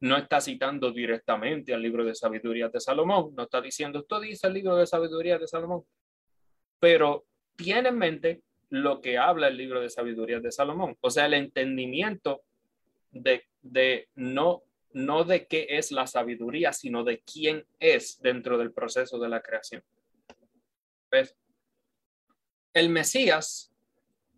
[0.00, 4.46] no está citando directamente al libro de sabiduría de Salomón, no está diciendo, esto dice
[4.46, 5.84] el libro de sabiduría de Salomón,
[6.78, 7.24] pero
[7.56, 11.34] tiene en mente lo que habla el libro de sabiduría de Salomón, o sea, el
[11.34, 12.42] entendimiento
[13.10, 14.62] de, de no
[14.96, 19.42] no de qué es la sabiduría, sino de quién es dentro del proceso de la
[19.42, 19.84] creación.
[22.72, 23.70] El Mesías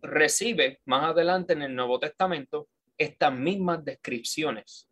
[0.01, 2.67] recibe más adelante en el Nuevo Testamento
[2.97, 4.88] estas mismas descripciones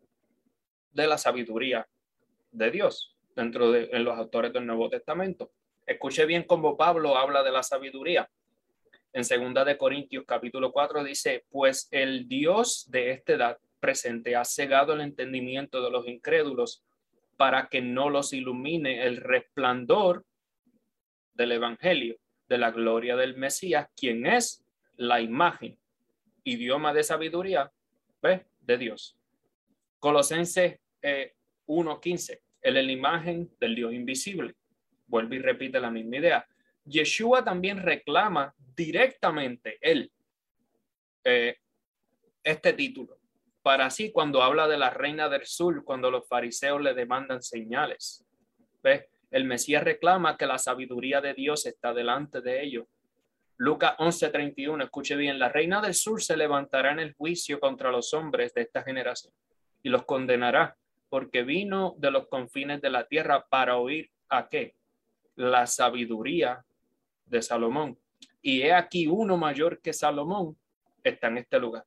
[0.97, 1.87] de la sabiduría
[2.51, 5.51] de Dios dentro de los autores del Nuevo Testamento.
[5.85, 8.27] Escuche bien cómo Pablo habla de la sabiduría.
[9.13, 14.43] En segunda de Corintios capítulo 4 dice, pues el Dios de esta edad presente ha
[14.43, 16.83] cegado el entendimiento de los incrédulos
[17.37, 20.25] para que no los ilumine el resplandor
[21.35, 22.17] del Evangelio,
[22.49, 25.77] de la gloria del Mesías, quien es la imagen,
[26.43, 27.71] idioma de sabiduría
[28.61, 29.15] de Dios.
[29.99, 34.55] Colosenses 1.15, eh, él es la imagen del Dios invisible.
[35.07, 36.47] Vuelve y repite la misma idea.
[36.85, 40.11] Yeshua también reclama directamente él
[41.23, 41.57] eh,
[42.43, 43.17] este título
[43.67, 48.25] para así cuando habla de la reina del sur, cuando los fariseos le demandan señales.
[48.81, 49.07] ¿Ves?
[49.29, 52.85] El Mesías reclama que la sabiduría de Dios está delante de ellos.
[53.57, 58.13] Lucas 11:31, escuche bien, la reina del sur se levantará en el juicio contra los
[58.13, 59.33] hombres de esta generación
[59.83, 60.77] y los condenará,
[61.09, 64.75] porque vino de los confines de la tierra para oír a qué?
[65.35, 66.65] La sabiduría
[67.25, 67.97] de Salomón.
[68.41, 70.57] Y he aquí uno mayor que Salomón
[71.03, 71.85] está en este lugar.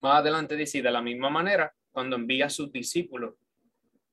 [0.00, 3.34] Más adelante dice, de la misma manera, cuando envía a sus discípulos,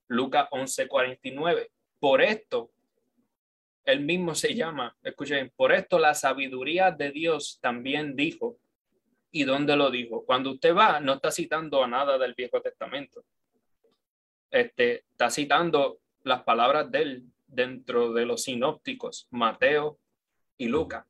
[0.07, 2.71] Lucas 11:49, por esto,
[3.85, 8.57] él mismo se llama, escuchen, por esto la sabiduría de Dios también dijo.
[9.33, 10.25] ¿Y dónde lo dijo?
[10.25, 13.23] Cuando usted va, no está citando a nada del Viejo Testamento.
[14.51, 19.97] Este, está citando las palabras de él dentro de los sinópticos, Mateo
[20.57, 21.05] y Lucas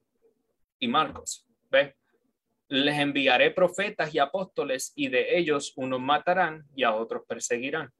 [0.80, 1.46] y Marcos.
[1.70, 1.96] ¿Ves?
[2.68, 7.92] Les enviaré profetas y apóstoles, y de ellos unos matarán y a otros perseguirán.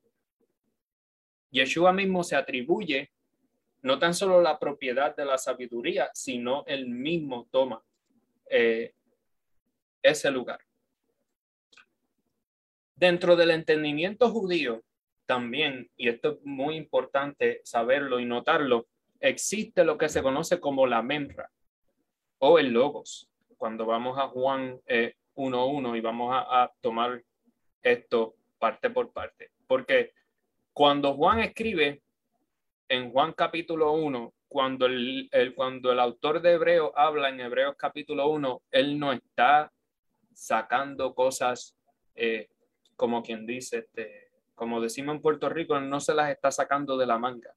[1.50, 3.12] Yeshua mismo se atribuye
[3.82, 7.84] no tan solo la propiedad de la sabiduría, sino el mismo toma
[8.50, 8.94] eh,
[10.02, 10.60] ese lugar.
[12.96, 14.84] Dentro del entendimiento judío,
[15.32, 18.88] también, y esto es muy importante saberlo y notarlo,
[19.22, 21.50] existe lo que se conoce como la memra
[22.40, 23.30] o el logos.
[23.56, 24.82] Cuando vamos a Juan
[25.38, 27.24] 1.1 eh, y vamos a, tomar
[27.82, 29.52] esto parte por parte.
[29.68, 30.12] Porque
[30.74, 32.02] cuando Juan escribe
[32.90, 38.28] en Juan capítulo 1, cuando el, cuando el autor de Hebreo habla en Hebreos capítulo
[38.28, 39.72] 1, él no está
[40.34, 41.74] sacando cosas
[42.16, 42.50] eh,
[42.98, 44.31] como quien dice, este,
[44.62, 47.52] como decimos en Puerto Rico, no se las está sacando de la manga.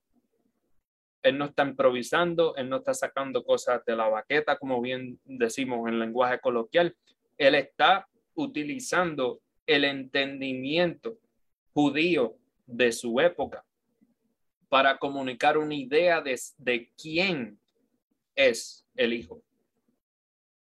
[1.22, 5.86] Él no está improvisando, él no está sacando cosas de la baqueta, como bien decimos
[5.86, 6.96] en lenguaje coloquial.
[7.36, 11.18] Él está utilizando el entendimiento
[11.74, 13.62] judío de su época
[14.70, 17.60] para comunicar una idea de, de quién
[18.34, 19.42] es el Hijo.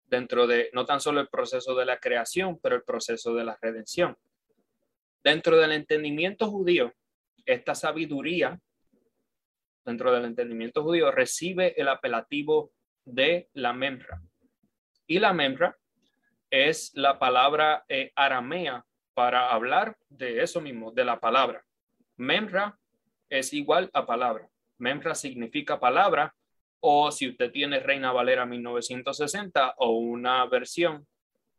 [0.08, 3.58] Dentro de no tan solo el proceso de la creación, pero el proceso de la
[3.62, 4.14] redención.
[5.24, 6.92] Dentro del entendimiento judío,
[7.46, 8.60] esta sabiduría,
[9.82, 12.72] dentro del entendimiento judío, recibe el apelativo
[13.06, 14.20] de la memra.
[15.06, 15.78] Y la memra
[16.50, 18.84] es la palabra eh, aramea
[19.14, 21.64] para hablar de eso mismo, de la palabra.
[22.16, 22.78] Memra
[23.30, 24.46] es igual a palabra.
[24.76, 26.34] Memra significa palabra
[26.80, 31.06] o si usted tiene Reina Valera 1960 o una versión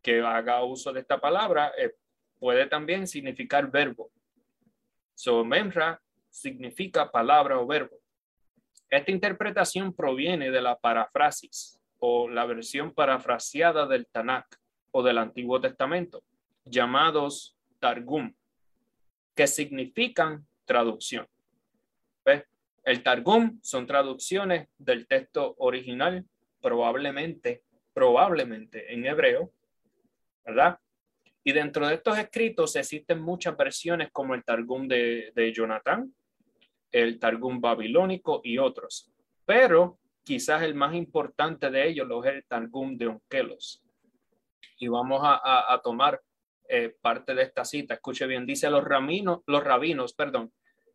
[0.03, 1.95] que haga uso de esta palabra, eh,
[2.39, 4.11] puede también significar verbo.
[5.13, 7.97] So, memra significa palabra o verbo.
[8.89, 14.57] Esta interpretación proviene de la parafrasis o la versión parafraseada del Tanakh
[14.91, 16.23] o del Antiguo Testamento,
[16.65, 18.33] llamados Targum,
[19.33, 21.27] que significan traducción.
[22.85, 26.23] El Targum son traducciones del texto original,
[26.61, 29.51] probablemente, probablemente en hebreo,
[30.45, 30.77] ¿verdad?
[31.45, 36.13] Y dentro de estos escritos existen muchas versiones como el Targum de, de Jonathan,
[36.91, 39.11] el Targum babilónico y otros.
[39.45, 43.83] Pero quizás el más importante de ellos es el Targum de Onkelos.
[44.79, 46.19] Y vamos a, tomar
[46.67, 47.93] eh, parte de esta cita.
[47.93, 50.51] Escuche bien, dice los, raminos, los rabinos, perdón,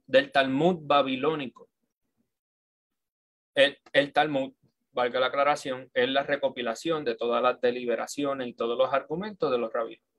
[0.06, 1.70] del Talmud babilónico.
[3.54, 4.52] El, Talmud,
[4.92, 9.58] valga la aclaración, es la recopilación de todas las deliberaciones y todos los argumentos de
[9.58, 10.09] los rabinos.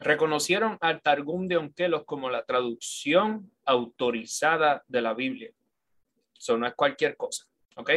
[0.00, 5.52] Reconocieron al Targum de Onkelos como la traducción autorizada de la Biblia.
[6.36, 7.90] Eso no es cualquier cosa, ¿ok?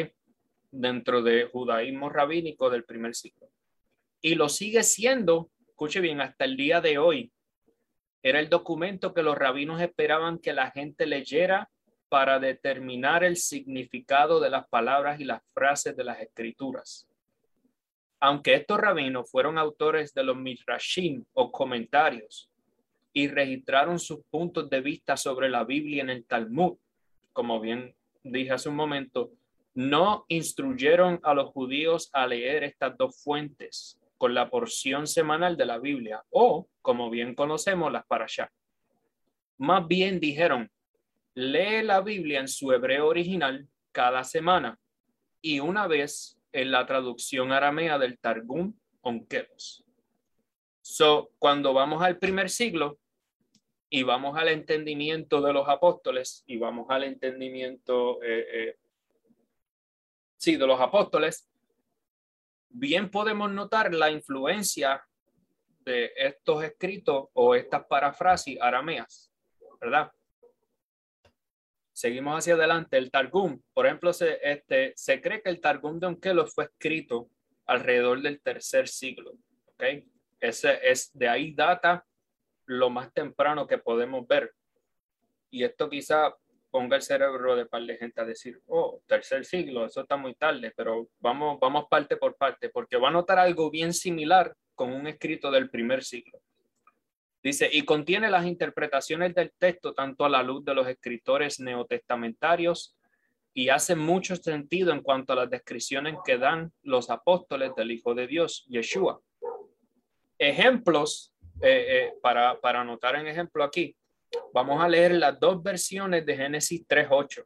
[0.70, 3.50] Dentro del judaísmo rabínico del primer siglo.
[4.22, 7.32] Y lo sigue siendo, escuche bien, hasta el día de hoy.
[8.22, 11.70] Era el documento que los rabinos esperaban que la gente leyera
[12.10, 17.08] para determinar el significado de las palabras y las frases de las escrituras.
[18.26, 22.50] Aunque estos rabinos fueron autores de los midrashim o comentarios
[23.12, 26.78] y registraron sus puntos de vista sobre la Biblia en el Talmud,
[27.34, 29.32] como bien dije hace un momento,
[29.74, 35.66] no instruyeron a los judíos a leer estas dos fuentes con la porción semanal de
[35.66, 38.50] la Biblia o, como bien conocemos, las allá.
[39.58, 40.72] Más bien dijeron,
[41.36, 44.80] lee la Biblia en su hebreo original cada semana
[45.42, 49.84] y una vez en la traducción aramea del Targum Onkelos.
[50.82, 53.00] So, cuando vamos al primer siglo
[53.90, 58.78] y vamos al entendimiento de los apóstoles y vamos al entendimiento, eh, eh,
[60.38, 61.50] sí, de los apóstoles,
[62.70, 65.04] bien podemos notar la influencia
[65.86, 69.32] de estos escritos o estas parafrasis arameas,
[69.80, 70.12] ¿verdad?
[71.94, 72.98] Seguimos hacia adelante.
[72.98, 77.30] El Targum, por ejemplo, se, este, se cree que el Targum de Onkelos fue escrito
[77.66, 79.34] alrededor del tercer siglo.
[79.74, 80.06] ¿okay?
[80.40, 82.06] Ese es de ahí data
[82.66, 84.52] lo más temprano que podemos ver.
[85.50, 86.36] Y esto quizá
[86.72, 90.74] ponga el cerebro de par gente a decir, oh, tercer siglo, eso está muy tarde,
[90.76, 95.06] pero vamos, vamos parte por parte, porque va a notar algo bien similar con un
[95.06, 96.40] escrito del primer siglo.
[97.44, 102.96] Dice, y contiene las interpretaciones del texto tanto a la luz de los escritores neotestamentarios
[103.54, 108.16] y hace mucho sentido en cuanto a las descripciones que dan los apóstoles del Hijo
[108.16, 109.20] de Dios, Yeshua.
[110.38, 113.94] Ejemplos, eh, eh, para, para anotar en ejemplo aquí,
[114.54, 117.46] vamos a leer las dos versiones de Génesis 3.8.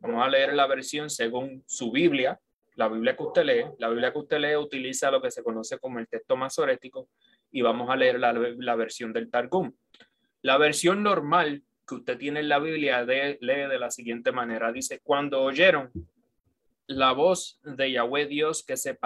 [0.00, 2.40] Vamos a leer la versión según su Biblia,
[2.74, 3.64] la Biblia que usted lee.
[3.78, 7.08] La Biblia que usted lee utiliza lo que se conoce como el texto masorético
[7.50, 9.72] y vamos a leer la, versión del Targum.
[10.42, 14.72] La versión normal que usted tiene en la Biblia lee de la siguiente manera.
[14.72, 15.90] Dice, cuando oyeron
[16.86, 18.98] la voz de Yahweh Dios que se,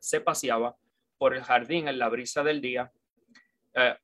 [0.00, 0.76] se paseaba
[1.18, 2.90] por el jardín en la brisa del día,
[3.74, 3.96] eh,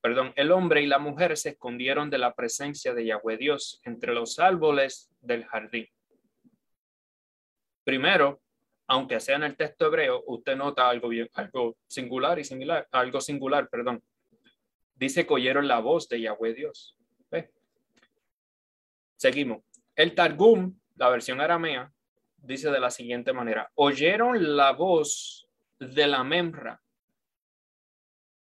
[0.00, 4.14] perdón, el hombre y la mujer se escondieron de la presencia de Yahweh Dios entre
[4.14, 5.88] los árboles del jardín.
[7.82, 8.40] Primero,
[8.86, 13.20] aunque sea en el texto hebreo, usted nota algo bien, algo singular y similar, algo
[13.20, 14.02] singular, perdón.
[14.94, 16.96] Dice que oyeron la voz de Yahweh Dios.
[19.16, 19.62] Seguimos.
[19.94, 21.90] El Targum, la versión aramea,
[22.36, 26.82] dice de la siguiente manera: Oyeron la voz de la memra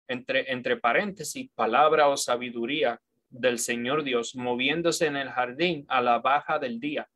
[0.09, 3.01] entre, entre paréntesis, palabra o sabiduría
[3.31, 7.09] del Señor Dios, moviéndose en el jardín a la baja del día.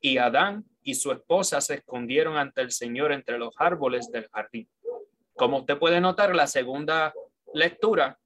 [0.00, 4.68] Y Adán y su esposa se escondieron ante el Señor entre los árboles del jardín.
[5.34, 7.12] Como usted puede notar, la segunda
[7.52, 8.18] lectura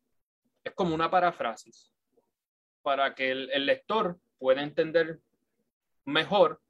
[0.63, 1.93] es como una paráfrasis
[2.83, 5.21] para que el, lector pueda entender
[6.05, 6.61] mejor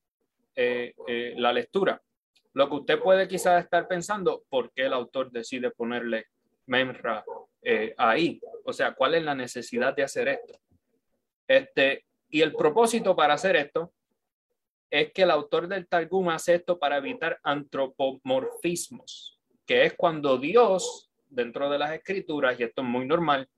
[0.54, 2.00] eh, eh, la lectura.
[2.52, 6.26] Lo que usted puede quizás estar pensando, ¿por qué el autor decide ponerle
[6.66, 7.24] Memra
[7.62, 8.40] eh, ahí.
[8.64, 10.58] O sea, ¿cuál es la necesidad de hacer esto?
[11.46, 13.92] Este, y el propósito para hacer esto
[14.90, 21.10] es que el autor del Targum hace esto para evitar antropomorfismos, que es cuando Dios,
[21.28, 23.48] dentro de las escrituras, y esto es muy normal,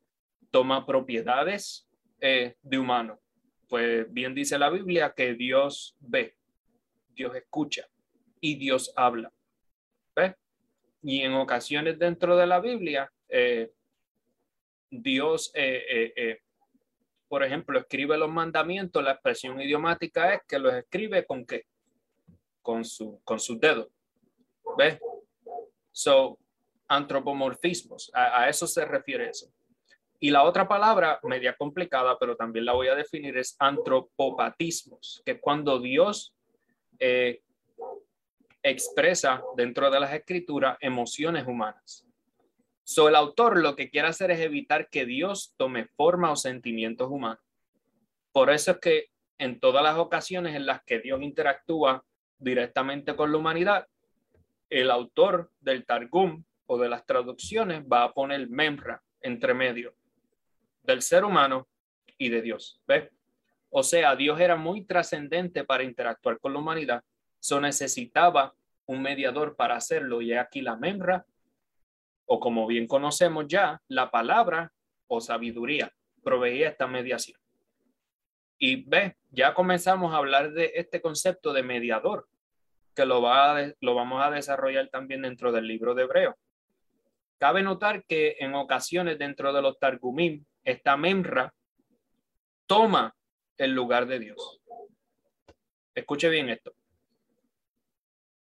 [0.50, 1.88] toma propiedades
[2.20, 3.20] eh, de humano.
[3.68, 6.36] Pues bien dice la Biblia que Dios ve,
[7.10, 7.86] Dios escucha
[8.40, 9.32] y Dios habla.
[10.14, 10.34] ¿Ves?
[11.02, 13.72] Y en ocasiones dentro de la Biblia, eh,
[14.90, 16.40] Dios, eh,
[17.28, 21.66] por ejemplo, escribe los mandamientos, la expresión idiomática es que los escribe con qué?
[22.62, 23.88] Con, su, con sus dedos.
[24.76, 24.98] ¿Ves?
[25.90, 26.38] So,
[26.88, 29.50] antropomorfismos, a, eso se refiere eso.
[30.18, 35.32] Y la otra palabra, media complicada, pero también la voy a definir, es antropopatismos, que
[35.32, 36.34] es cuando Dios
[38.62, 42.06] expresa dentro de las escrituras emociones humanas.
[42.86, 47.10] So, el autor lo que quiere hacer es evitar que Dios tome forma o sentimientos
[47.10, 47.42] humanos.
[48.32, 49.06] Por eso es que
[49.38, 52.04] en todas las ocasiones en las que Dios interactúa
[52.38, 53.88] directamente con la humanidad,
[54.70, 59.94] el autor del Targum o de las traducciones va a poner memra entre medio
[60.82, 61.66] del ser humano
[62.18, 62.80] y de Dios.
[62.86, 63.10] ¿Ves?
[63.70, 67.04] O sea, Dios era muy trascendente para interactuar con la humanidad
[67.46, 68.56] So necesitaba
[68.86, 71.24] un mediador para hacerlo y aquí la membra,
[72.26, 74.72] o como bien conocemos ya, la palabra
[75.06, 77.40] o sabiduría proveía esta mediación.
[78.58, 82.28] Y ve, ya comenzamos a hablar de este concepto de mediador,
[82.94, 86.36] que lo, va lo vamos a desarrollar también dentro del libro de Hebreo.
[87.38, 91.52] Cabe notar que en ocasiones dentro de los Targumim, esta membra
[92.66, 93.14] toma
[93.58, 94.60] el lugar de Dios.
[95.94, 96.74] Escuche bien esto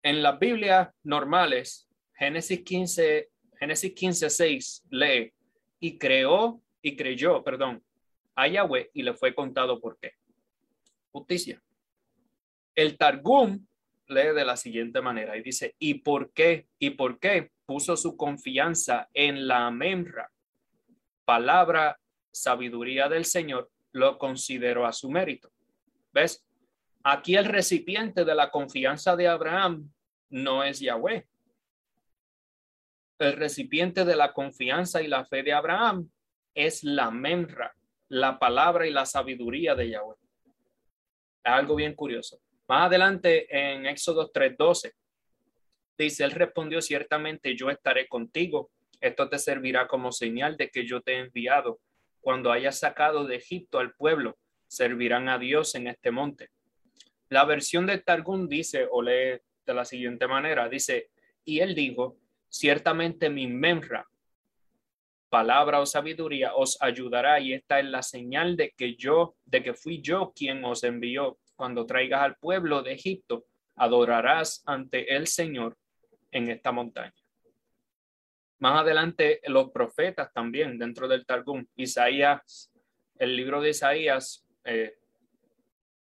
[0.04, 3.30] en las Biblias normales, Génesis 15,
[3.62, 5.32] Génesis 15, 6 lee,
[5.80, 7.84] y creó y creyó, perdón,
[8.34, 10.14] a Yahweh y le fue contado por qué.
[11.12, 11.62] Justicia.
[12.74, 13.64] El Targum
[14.08, 16.70] lee de la siguiente manera y dice, ¿y por qué?
[16.80, 20.32] ¿Y por qué puso su confianza en la Memra?
[21.24, 22.00] Palabra,
[22.32, 25.52] sabiduría del Señor, lo consideró a su mérito.
[26.12, 26.44] ¿Ves?
[27.04, 29.92] Aquí el recipiente de la confianza de Abraham
[30.32, 31.28] no es Yahweh.
[33.22, 36.10] El recipiente de la confianza y la fe de Abraham
[36.56, 37.72] es la memra,
[38.08, 40.16] la palabra y la sabiduría de Yahweh.
[41.44, 42.40] Algo bien curioso.
[42.68, 44.94] Más adelante en Éxodo 3:12
[46.00, 48.72] dice, él respondió ciertamente, yo estaré contigo.
[49.00, 51.80] Esto te servirá como señal de que yo te he enviado.
[52.22, 56.50] Cuando hayas sacado de Egipto al pueblo, servirán a Dios en este monte.
[57.30, 61.12] La versión de Targum dice, o lee de la siguiente manera, dice,
[61.46, 62.18] y él dijo,
[62.52, 64.08] ciertamente mi memra,
[65.30, 69.74] palabra o sabiduría, os ayudará y esta es la señal de que yo, de que
[69.74, 71.40] fui yo quien os envió.
[71.56, 73.46] Cuando traigas al pueblo de Egipto,
[73.76, 75.78] adorarás ante el Señor
[76.32, 77.14] en esta montaña.
[78.60, 82.72] Más adelante, los profetas también dentro del Targum, Isaías,
[83.18, 84.98] el libro de Isaías, eh,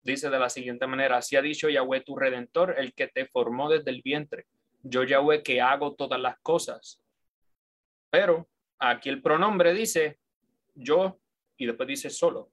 [0.02, 3.68] dice de la siguiente manera, así ha dicho Yahweh tu redentor, el que te formó
[3.68, 4.46] desde el vientre.
[4.88, 7.00] Yo Yahweh que hago todas las cosas.
[8.10, 10.18] Pero aquí el pronombre dice
[10.74, 11.20] yo
[11.56, 12.50] y después dice solo.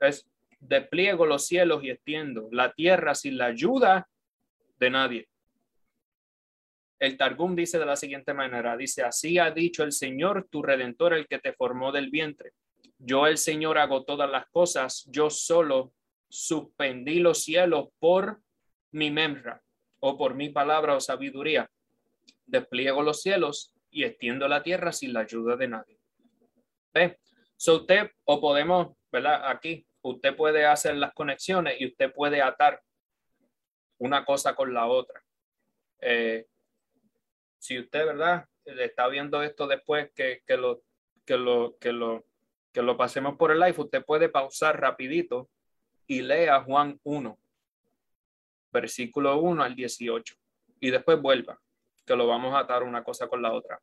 [0.00, 0.28] Es
[0.60, 4.08] despliego los cielos y extiendo la tierra sin la ayuda
[4.78, 5.28] de nadie.
[6.98, 11.12] El Targum dice de la siguiente manera, dice, así ha dicho el Señor, tu redentor,
[11.12, 12.52] el que te formó del vientre.
[12.98, 15.92] yo el Señor hago todas las cosas, yo solo
[16.28, 18.40] suspendí los cielos por
[18.92, 19.62] mi memra
[20.00, 21.70] o por mi palabra o sabiduría.
[22.46, 25.98] Despliego los cielos y extiendo la tierra sin la ayuda de nadie.
[26.92, 27.18] ¿Ve?
[27.56, 29.48] So usted, o podemos, ¿verdad?
[29.48, 32.82] Aquí, usted puede hacer las conexiones y usted puede atar
[33.98, 35.22] una cosa con la otra.
[36.00, 36.46] Eh,
[37.58, 38.44] si usted, ¿verdad?
[38.64, 40.82] Está viendo esto después que, que, lo,
[41.24, 42.24] que, lo, que, lo,
[42.72, 45.48] que lo pasemos por el live, usted puede pausar rapidito
[46.06, 47.38] y lea Juan 1,
[48.80, 50.34] versículo 1 al 18,
[50.80, 51.58] y después vuelva,
[52.04, 53.80] que lo vamos a atar una cosa con la otra.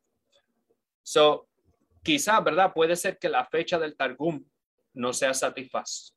[1.02, 1.48] So,
[2.02, 2.72] quizás, ¿verdad?
[2.72, 4.44] Puede ser que la fecha del Targum
[4.92, 5.32] no sea,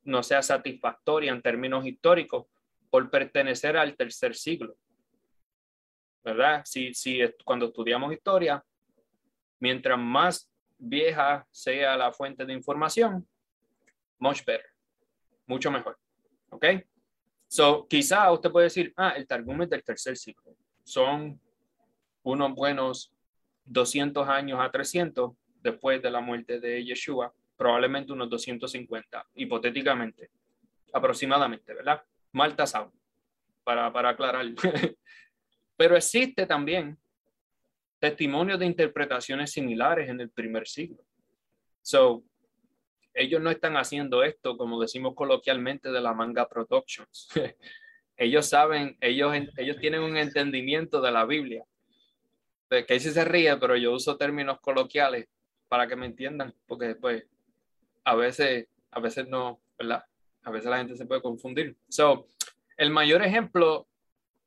[0.04, 2.46] no sea satisfactoria en términos históricos
[2.88, 4.76] por pertenecer al tercer siglo.
[6.22, 6.62] ¿Verdad?
[6.64, 8.64] Si, si cuando estudiamos historia,
[9.58, 10.48] mientras más
[10.78, 13.26] vieja sea la fuente de información,
[14.18, 14.70] much better,
[15.46, 15.98] mucho mejor.
[16.50, 16.64] ¿Ok?
[17.48, 20.54] So, quizá usted puede decir, ah, el Targum es del tercer siglo.
[20.84, 21.40] Son
[22.22, 23.10] unos buenos
[23.64, 25.32] 200 años a 300
[25.62, 30.30] después de la muerte de Yeshua, probablemente unos 250, hipotéticamente,
[30.92, 32.02] aproximadamente, ¿verdad?
[32.32, 32.92] Mal tasado,
[33.64, 34.46] para, para aclarar.
[35.76, 36.98] Pero existe también
[37.98, 41.02] testimonios de interpretaciones similares en el primer siglo.
[41.82, 42.22] So,
[43.18, 47.28] ellos no están haciendo esto, como decimos coloquialmente, de la manga productions.
[48.16, 51.64] ellos saben, ellos, ellos tienen un entendimiento de la Biblia.
[52.68, 55.26] Que se ríe, pero yo uso términos coloquiales
[55.68, 57.24] para que me entiendan, porque después
[58.04, 60.04] a veces, a veces no, ¿verdad?
[60.42, 61.76] A veces la gente se puede confundir.
[61.88, 62.26] So,
[62.76, 63.88] el mayor ejemplo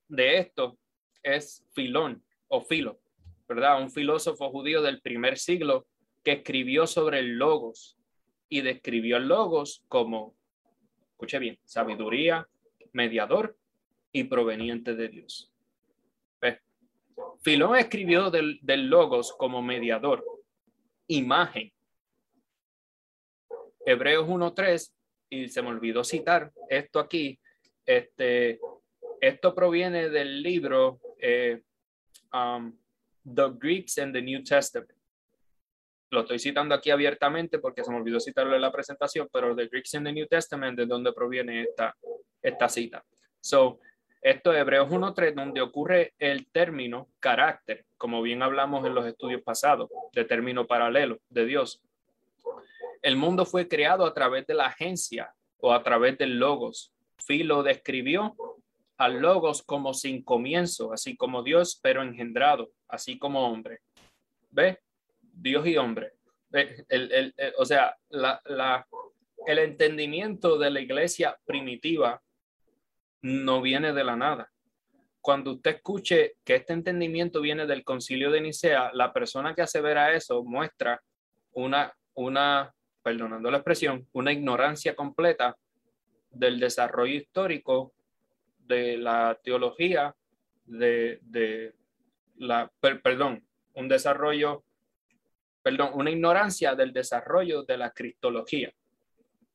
[0.08, 0.78] de esto
[1.24, 3.00] es Filón o Filo.
[3.48, 3.82] ¿verdad?
[3.82, 5.86] Un filósofo judío del primer siglo
[6.24, 7.98] que escribió sobre el logos
[8.52, 10.36] y describió el logos como,
[11.14, 12.48] escuche bien, sabiduría,
[12.92, 13.58] mediador
[14.12, 15.48] y proveniente de Dios.
[17.42, 20.24] Filón escribió del, del logos como mediador,
[21.08, 21.72] imagen.
[23.86, 24.92] Hebreos 1.3,
[25.30, 27.40] y se me olvidó citar esto aquí,
[27.86, 28.60] este,
[29.22, 31.62] esto proviene del libro eh,
[32.34, 32.78] um,
[33.24, 35.01] The Greeks and the New Testament.
[36.12, 39.68] Lo estoy citando aquí abiertamente porque se me olvidó citarlo en la presentación, pero The
[39.68, 41.96] Greeks and the New Testament, de donde proviene esta,
[42.42, 43.04] esta cita.
[43.40, 43.80] So,
[44.22, 49.42] esto es Hebreos 1.3, donde ocurre el término carácter, como bien hablamos en los estudios
[49.42, 51.82] pasados, de término paralelo de Dios.
[53.02, 56.94] El mundo fue creado a través de la agencia o a través del logos.
[57.26, 58.36] Filo describió
[58.98, 63.80] al logos como sin comienzo, así como Dios, pero engendrado, así como hombre.
[64.52, 64.78] ¿Ve?
[65.34, 66.14] Dios y hombre.
[66.52, 68.88] El, o sea, la,
[69.48, 72.22] el entendimiento de la iglesia primitiva
[73.22, 74.52] no viene de la nada.
[75.22, 79.80] Cuando usted escuche que este entendimiento viene del concilio de Nicea, la persona que hace
[79.80, 81.02] ver a eso muestra
[81.54, 82.74] una, una,
[83.04, 85.56] perdonando la expresión, una ignorancia completa
[86.32, 87.94] del desarrollo histórico
[88.60, 90.16] de la teología,
[90.66, 91.74] de,
[92.38, 94.64] la, perdón, un desarrollo,
[95.62, 98.72] perdón, una ignorancia del desarrollo de la cristología,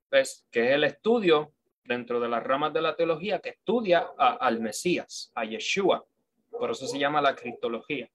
[0.09, 1.52] pues, que es el estudio
[1.84, 6.04] dentro de las ramas de la teología que estudia al Mesías, a Yeshua.
[6.50, 8.09] Por eso se llama la cristología.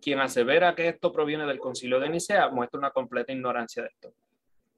[0.00, 4.12] Quien asevera que esto proviene del concilio de Nicea muestra una completa ignorancia de esto.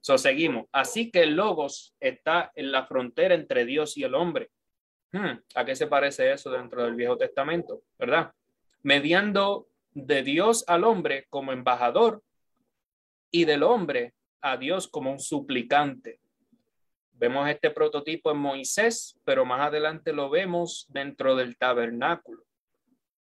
[0.00, 0.66] So, seguimos.
[0.72, 4.50] Así que el logos está en la frontera entre Dios y el hombre.
[5.12, 7.82] Hmm, ¿A qué se parece eso dentro del Viejo Testamento?
[7.98, 8.32] ¿Verdad?
[8.82, 12.22] Mediando de Dios al hombre como embajador
[13.30, 16.20] y del hombre a Dios como un suplicante.
[17.12, 22.44] Vemos este prototipo en Moisés, pero más adelante lo vemos dentro del tabernáculo,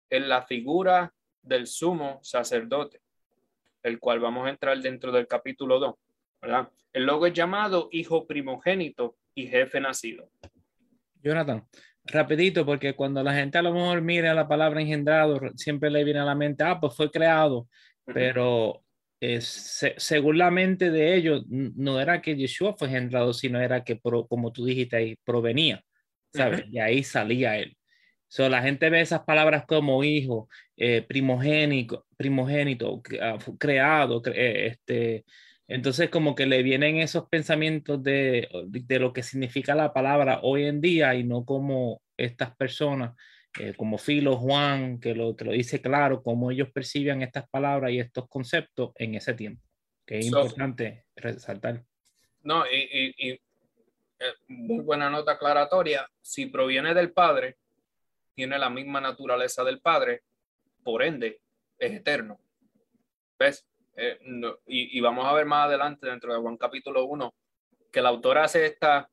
[0.10, 3.02] en la figura del sumo sacerdote,
[3.84, 5.96] el cual vamos a entrar dentro del capítulo 2.
[6.42, 6.70] ¿verdad?
[6.94, 10.30] El logo es llamado hijo primogénito y jefe nacido.
[11.22, 11.66] Jonathan,
[12.04, 16.20] rapidito, porque cuando la gente a lo mejor mira la palabra engendrado, siempre le viene
[16.20, 17.68] a la mente, ah, pues fue creado,
[18.06, 18.85] pero
[19.20, 24.00] es, según la mente de ellos, no era que Yeshua fue engendrado, sino era que,
[24.00, 25.84] como tú dijiste ahí, provenía,
[26.34, 26.66] ¿sabes?
[26.72, 27.78] Y ahí salía él.
[28.28, 35.26] So, la gente ve esas palabras como hijo, eh, primogénito, primogénito, ah, creado, eh, este,
[35.68, 40.66] entonces, como que le vienen esos pensamientos de, de, lo que significa la palabra hoy
[40.66, 43.16] en día y no como estas personas,
[43.60, 48.00] eh, como Filo, Juan, que lo, lo dice claro, cómo ellos perciben estas palabras y
[48.00, 49.64] estos conceptos en ese tiempo,
[50.06, 51.84] que es importante resaltar.
[52.42, 53.32] No, y,
[54.20, 56.08] eh, muy buena nota aclaratoria.
[56.22, 57.58] Si proviene del Padre,
[58.34, 60.24] tiene la misma naturaleza del Padre,
[60.84, 61.42] por ende,
[61.78, 62.40] es eterno.
[63.40, 63.66] ¿Ves?
[63.98, 64.20] Eh,
[64.68, 67.34] y, vamos a ver más adelante dentro de Juan capítulo 1
[67.92, 69.10] que el autor hace esta,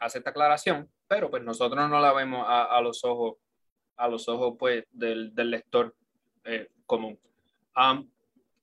[0.00, 3.36] hace esta aclaración, pero pues nosotros no la vemos a, los ojos,
[4.00, 5.94] a los ojos pues del, lector
[6.44, 7.18] eh, común.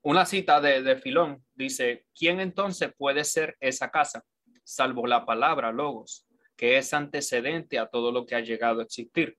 [0.02, 4.24] una cita de, de Filón dice, ¿quién entonces puede ser esa casa?
[4.64, 6.26] Salvo la palabra logos,
[6.56, 9.38] que es antecedente a todo lo que ha llegado a existir.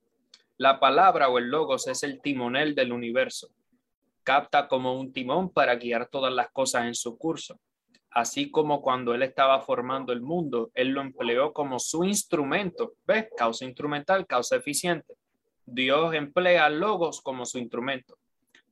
[0.57, 3.49] La palabra o el logos es el timonel del universo
[4.29, 7.59] capta como un timón para guiar todas las cosas en su curso.
[8.11, 12.93] Así como cuando él estaba formando el mundo, él lo empleó como su instrumento.
[13.07, 13.29] ¿Ves?
[13.35, 15.15] Causa instrumental, causa eficiente.
[15.71, 18.17] Dios emplea logos como su instrumento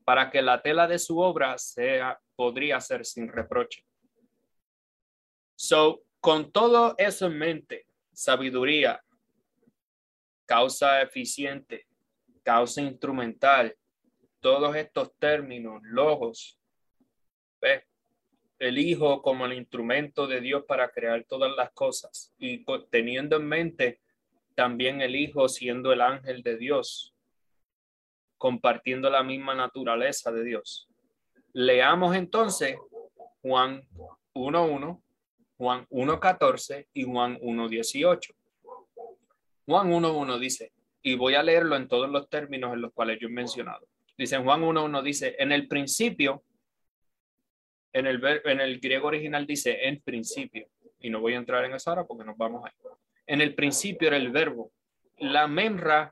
[0.07, 3.83] para que la tela de su obra sea, podría ser sin reproche.
[5.55, 9.03] So, con todo eso en mente, sabiduría,
[10.45, 11.87] causa eficiente,
[12.41, 13.75] causa instrumental,
[14.39, 16.57] todos estos términos, logos,
[18.59, 23.45] el Hijo como el instrumento de Dios para crear todas las cosas y teniendo en
[23.45, 23.99] mente
[24.57, 27.13] también el Hijo siendo el ángel de Dios,
[28.39, 30.89] compartiendo la misma naturaleza de Dios.
[31.53, 32.75] Leamos entonces
[33.43, 33.87] Juan
[34.33, 34.99] 1.1,
[35.57, 38.33] Juan 1.14 y Juan 1.18.
[39.67, 43.27] Juan 1.1 dice, y voy a leerlo en todos los términos en los cuales yo
[43.27, 43.87] he mencionado.
[44.17, 46.43] Dice Juan 1.1, dice, en el principio,
[47.93, 50.67] en el, en el griego original dice en principio,
[50.99, 52.71] y no voy a entrar en eso ahora porque nos vamos ahí.
[53.27, 54.71] En el principio era el verbo,
[55.17, 56.11] la memra,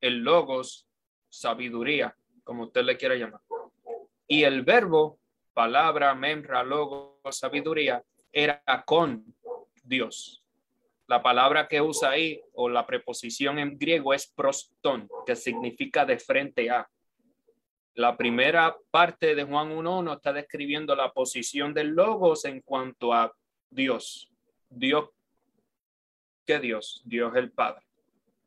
[0.00, 0.86] el logos,
[1.28, 3.40] sabiduría, como usted le quiera llamar.
[4.26, 5.20] Y el verbo,
[5.52, 9.24] palabra, memra, logos, sabiduría, era con
[9.84, 10.44] Dios.
[11.06, 16.18] La palabra que usa ahí o la preposición en griego es proston, que significa de
[16.18, 16.88] frente a.
[17.94, 23.32] La primera parte de Juan 1.1 está describiendo la posición del Logos en cuanto a
[23.70, 24.32] Dios.
[24.68, 25.10] Dios,
[26.44, 27.02] ¿qué Dios?
[27.04, 27.84] Dios el Padre.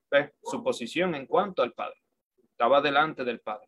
[0.10, 0.32] ¿Ves?
[0.44, 2.02] Su posición en cuanto al Padre.
[2.52, 3.68] Estaba delante del Padre.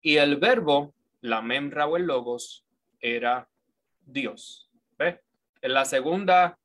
[0.00, 2.64] Y el verbo, la membra o el Logos,
[3.00, 3.48] era
[4.04, 4.70] Dios.
[4.98, 5.20] ¿Ves?
[5.60, 6.58] En la segunda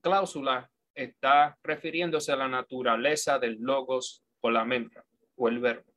[0.00, 5.04] cláusula está refiriéndose a la naturaleza del Logos o la membra
[5.36, 5.92] o el verbo.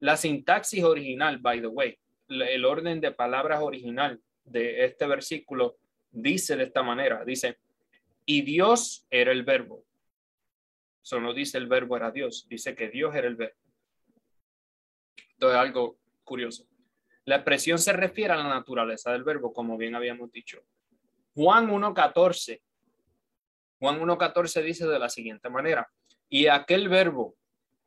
[0.00, 1.98] La sintaxis original, by the way,
[2.28, 5.76] el orden de palabras original de este versículo
[6.10, 7.58] dice de esta manera, dice,
[8.26, 9.84] y Dios era el verbo.
[11.02, 13.56] Eso no dice el verbo era Dios, dice que Dios era el verbo.
[15.16, 16.66] Esto es algo curioso.
[17.24, 20.62] La expresión se refiere a la naturaleza del verbo, como bien habíamos dicho.
[21.34, 22.60] Juan 1.14.
[23.78, 25.88] Juan 1.14 dice de la siguiente manera,
[26.28, 27.36] y aquel verbo,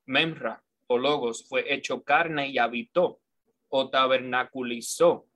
[0.05, 3.19] memra, o logos fue hecho carne y habitó
[3.69, 5.27] o tabernaculizó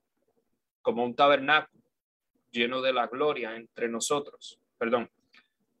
[0.82, 1.82] como un tabernáculo
[2.50, 4.60] lleno de la gloria entre nosotros.
[4.78, 5.10] Perdón,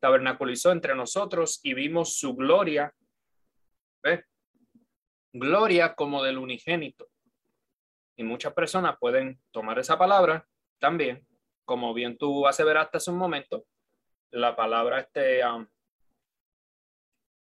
[0.00, 2.94] tabernaculizó entre nosotros y vimos su gloria.
[4.02, 4.24] ¿Ves?
[5.32, 7.08] Gloria como del unigénito.
[8.16, 10.46] Y muchas personas pueden tomar esa palabra
[10.78, 11.26] también,
[11.64, 13.66] como bien tú aseveraste hace un momento,
[14.30, 15.66] la palabra este, um,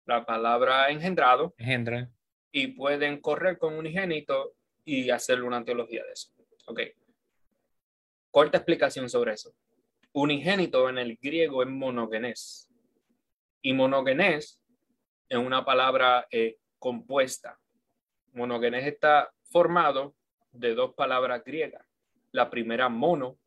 [0.06, 1.54] la palabra engendrado.
[1.58, 2.10] Engendra
[2.54, 6.32] y pueden correr con un unigénito y hacerle una teología de eso.
[6.68, 6.82] Ok.
[8.30, 9.54] Corta explicación sobre eso.
[10.14, 12.70] Unigénito en el griego es monogenes.
[13.62, 14.62] Y monogenes
[15.28, 17.60] es una palabra eh, compuesta.
[18.34, 20.16] Monogenes está formado
[20.52, 21.86] de dos palabras griegas.
[22.32, 23.38] La primera, mono,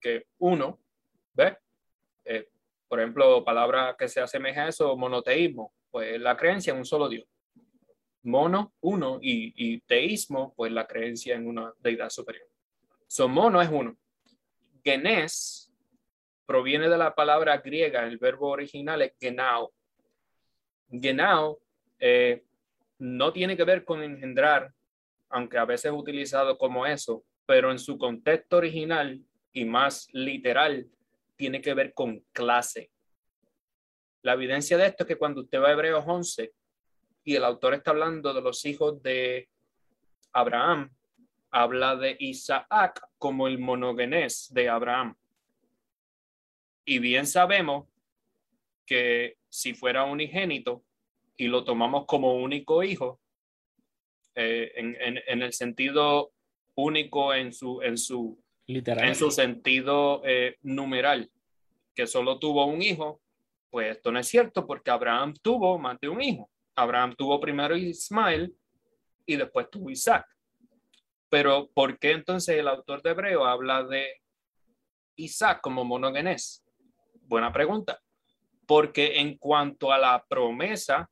[0.00, 0.78] que uno,
[1.32, 1.56] ¿ves?
[2.24, 2.48] Eh,
[2.88, 7.08] por ejemplo, palabra que se asemeja a eso, monoteísmo, pues la creencia en un solo
[7.08, 7.26] Dios
[8.26, 12.46] mono, uno, y, teísmo, pues la creencia en una deidad superior.
[13.06, 13.96] So, mono es uno.
[14.84, 15.65] Genes
[16.46, 19.72] proviene de la palabra griega, el verbo original es genao.
[20.90, 21.58] Genao
[21.98, 22.44] eh,
[22.98, 24.72] no tiene que ver con engendrar,
[25.28, 29.20] aunque a veces es utilizado como eso, pero en su contexto original
[29.52, 30.86] y más literal,
[31.36, 32.90] tiene que ver con clase.
[34.22, 36.52] La evidencia de esto es que cuando usted va a Hebreos 11,
[37.26, 39.48] y el autor está hablando de los hijos de
[40.32, 40.90] Abraham.
[41.50, 45.16] Habla de Isaac como el monogenés de Abraham.
[46.86, 47.86] Y bien sabemos
[48.86, 50.84] que si fuera unigénito
[51.36, 53.20] y lo tomamos como único hijo,
[54.34, 56.32] eh, en, el sentido
[56.74, 59.08] único en su, en su Literal.
[59.08, 61.30] En su sentido eh, numeral,
[61.94, 63.20] que solo tuvo un hijo,
[63.70, 66.50] pues esto no es cierto porque Abraham tuvo más de un hijo.
[66.74, 68.54] Abraham tuvo primero Ismael
[69.24, 70.26] y después tuvo Isaac.
[71.28, 74.20] Pero ¿por qué entonces el autor de Hebreo habla de
[75.16, 76.65] Isaac como monogenés?
[77.26, 78.00] Buena pregunta.
[78.66, 81.10] Porque en cuanto a la promesa,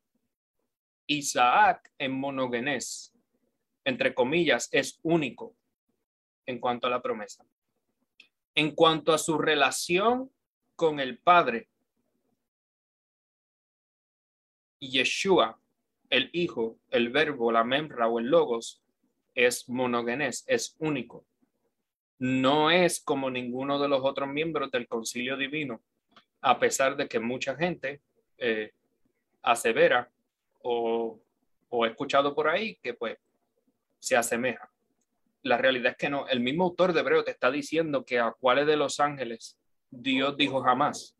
[1.07, 3.13] Isaac en monogenés,
[3.85, 5.57] entre comillas, es único
[6.47, 7.45] en cuanto a la promesa.
[8.55, 10.31] En cuanto a su relación
[10.77, 11.69] con el Padre,
[14.81, 15.61] Yeshua,
[16.11, 18.83] el Hijo, el Verbo, la Memra o el Logos,
[19.35, 21.27] es monogenés, es único.
[22.19, 25.83] No es como ninguno de los otros miembros del concilio divino,
[26.45, 28.03] a pesar de que mucha gente
[28.37, 28.73] eh,
[29.43, 30.11] asevera
[30.61, 31.19] o,
[31.71, 33.17] o he escuchado por ahí que pues
[33.99, 34.71] se asemeja.
[35.43, 36.29] La realidad es que no.
[36.29, 39.59] El mismo autor de Hebreo te está diciendo que a cuáles de los ángeles
[39.91, 41.17] Dios dijo jamás.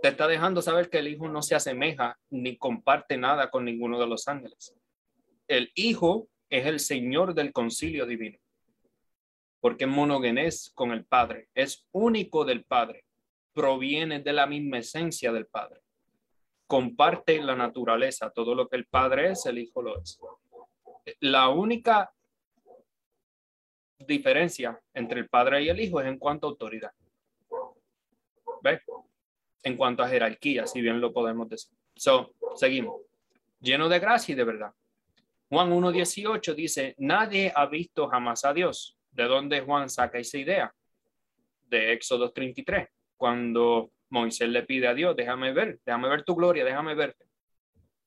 [0.00, 4.00] Te está dejando saber que el Hijo no se asemeja ni comparte nada con ninguno
[4.00, 4.74] de los ángeles.
[5.46, 8.38] El Hijo es el Señor del concilio divino,
[9.60, 13.05] porque es monogenés con el Padre, es único del Padre,
[13.56, 15.80] proviene de la misma esencia del Padre,
[16.66, 20.20] comparte la naturaleza, todo lo que el Padre es, el Hijo lo es.
[21.20, 22.12] La única
[23.98, 26.90] diferencia entre el Padre y el Hijo es en cuanto a autoridad.
[28.60, 28.82] ¿Ves?
[29.62, 31.74] En cuanto a jerarquía, si bien lo podemos decir.
[31.94, 33.00] So, seguimos.
[33.58, 34.74] Lleno de gracia y de verdad.
[35.48, 38.98] Juan 1.18 dice, nadie ha visto jamás a Dios.
[39.12, 40.74] ¿De dónde Juan saca esa idea?
[41.62, 46.64] De Éxodo 33, cuando Moisés le pide a Dios, déjame ver, déjame ver tu gloria,
[46.64, 47.24] déjame verte.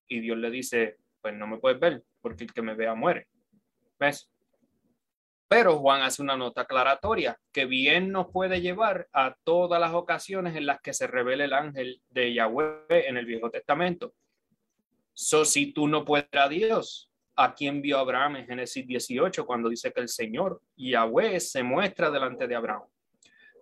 [0.08, 3.28] Y Dios le dice, pues no me puedes ver, porque el que me vea muere.
[4.00, 4.30] ¿Ves?
[5.48, 10.56] Pero Juan hace una nota aclaratoria que bien nos puede llevar a todas las ocasiones
[10.56, 14.14] en las que se revela el ángel de Yahweh en el Viejo Testamento.
[15.14, 19.70] So, si tú no puedes a Dios, a quien vio Abraham en Génesis 18 cuando
[19.70, 22.84] dice que el Señor Yahweh se muestra delante de Abraham.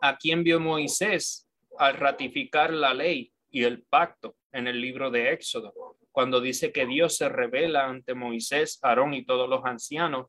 [0.01, 5.31] A quien vio Moisés al ratificar la ley y el pacto en el libro de
[5.31, 5.73] Éxodo,
[6.11, 10.27] cuando dice que Dios se revela ante Moisés, Aarón y todos los ancianos,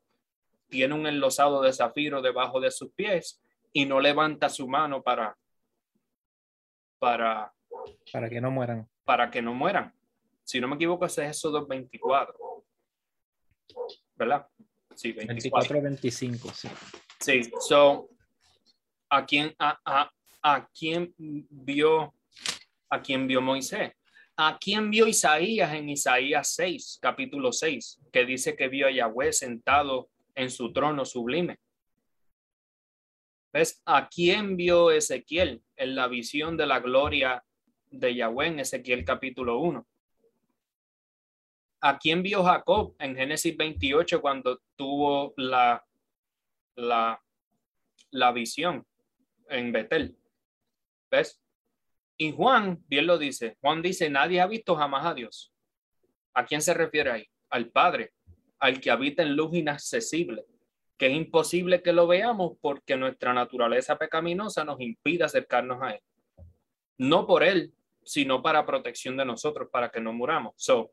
[0.67, 3.41] tiene un enlosado de zafiro debajo de sus pies
[3.73, 5.35] y no levanta su mano para
[6.99, 7.53] para
[8.11, 8.87] para que no mueran.
[9.03, 9.93] Para que no mueran.
[10.43, 12.49] Si no me equivoco, ese es Éxodo 24.
[14.19, 14.45] ¿verdad?
[14.95, 15.81] Sí, 24.
[15.81, 16.67] 25, sí.
[17.19, 18.09] Sí, so,
[19.09, 22.13] ¿a quién, a, a, a quién vio,
[22.89, 23.93] a quién vio Moisés?
[24.37, 29.33] ¿A quién vio Isaías en Isaías 6, capítulo 6, que dice que vio a Yahweh
[29.33, 31.57] sentado en su trono sublime?
[33.51, 33.81] ¿Ves?
[33.85, 37.43] ¿A quién vio Ezequiel en la visión de la gloria
[37.89, 39.85] de Yahweh en Ezequiel capítulo 1?
[41.81, 45.83] ¿A quién vio Jacob en Génesis 28 cuando tuvo la,
[46.75, 47.21] la,
[48.11, 48.85] la visión
[49.49, 50.17] en Betel?
[51.09, 51.41] ¿Ves?
[52.17, 55.53] Y Juan, bien lo dice, Juan dice, nadie ha visto jamás a Dios.
[56.33, 57.25] ¿A quién se refiere ahí?
[57.49, 58.13] Al Padre,
[58.59, 60.45] al que habita en luz inaccesible,
[60.97, 66.01] que es imposible que lo veamos porque nuestra naturaleza pecaminosa nos impide acercarnos a Él.
[66.97, 67.73] No por Él,
[68.03, 70.53] sino para protección de nosotros, para que no muramos.
[70.57, 70.91] So,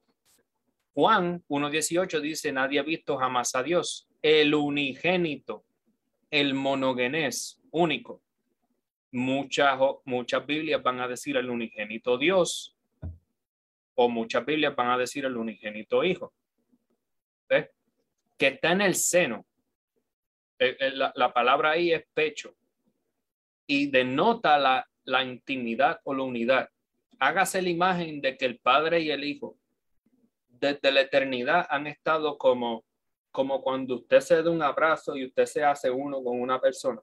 [0.94, 5.64] Juan 1.18 dice, nadie ha visto jamás a Dios, el unigénito,
[6.30, 8.22] el monogenés, único.
[9.12, 12.76] Muchas, muchas Biblias van a decir el unigénito Dios
[13.94, 16.32] o muchas Biblias van a decir el unigénito Hijo.
[17.48, 17.70] ¿Ves?
[18.36, 19.46] Que está en el seno.
[20.58, 22.54] Eh, eh, la, la, palabra ahí es pecho
[23.66, 26.68] y denota la, la intimidad o la unidad.
[27.18, 29.56] Hágase la imagen de que el Padre y el Hijo
[30.48, 32.84] desde la eternidad han estado como,
[33.30, 37.00] como cuando usted se da un abrazo y usted se hace uno con una persona.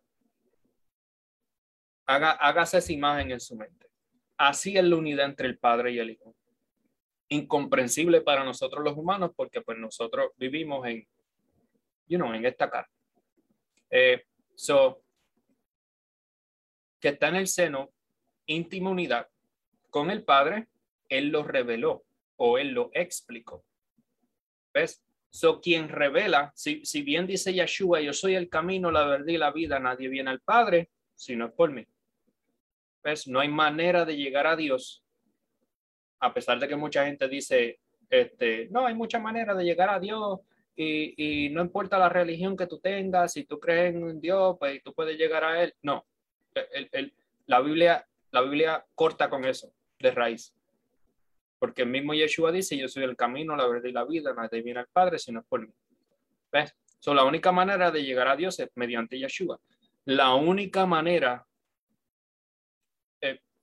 [2.06, 3.88] Haga, hágase esa imagen en su mente.
[4.38, 6.36] Así es la unidad entre el Padre y el Hijo.
[7.30, 11.08] Incomprensible para nosotros los humanos porque pues nosotros vivimos en,
[12.08, 12.92] you know, en esta carne.
[13.90, 14.26] Eh,
[14.56, 15.04] so,
[17.00, 17.92] que está en el seno,
[18.46, 19.28] íntima unidad
[19.90, 20.68] con el Padre,
[21.10, 22.06] Él lo reveló
[22.38, 23.64] o él lo explicó.
[24.74, 25.04] ¿Ves?
[25.30, 29.38] So, quien revela, si, si bien dice Yeshua, yo soy el camino, la verdad y
[29.38, 31.86] la vida, nadie viene al Padre si no es por mí.
[33.04, 33.28] ¿Ves?
[33.28, 35.04] No hay manera de llegar a Dios,
[36.20, 37.80] a pesar de que mucha gente dice,
[38.10, 40.40] este, no, hay mucha manera de llegar a Dios
[40.76, 44.94] y, no importa la religión que tú tengas, si tú crees en Dios, pues tú
[44.94, 45.74] puedes llegar a Él.
[45.82, 46.06] No,
[47.46, 50.56] la, Biblia, la Biblia corta con eso de raíz.
[51.60, 54.62] Porque el mismo Yeshua dice, yo soy el camino, la verdad y la vida, nadie
[54.62, 55.74] viene al Padre si no es por mí.
[56.52, 56.76] ¿Ves?
[57.00, 59.60] So, la única manera de llegar a Dios es mediante Yeshua.
[60.06, 61.46] La única manera,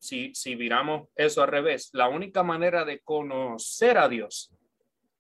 [0.01, 4.51] si, si viramos eso al revés, la única manera de conocer a Dios,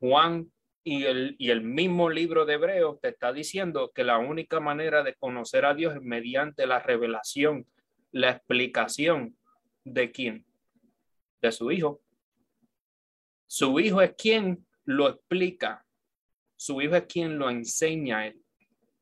[0.00, 0.50] Juan
[0.82, 5.02] y el, y el mismo libro de Hebreos te está diciendo que la única manera
[5.02, 7.66] de conocer a Dios es mediante la revelación,
[8.10, 9.36] la explicación
[9.84, 10.46] de quién,
[11.42, 12.00] de su hijo.
[13.46, 15.84] Su hijo es quien lo explica,
[16.56, 18.42] su hijo es quien lo enseña a él.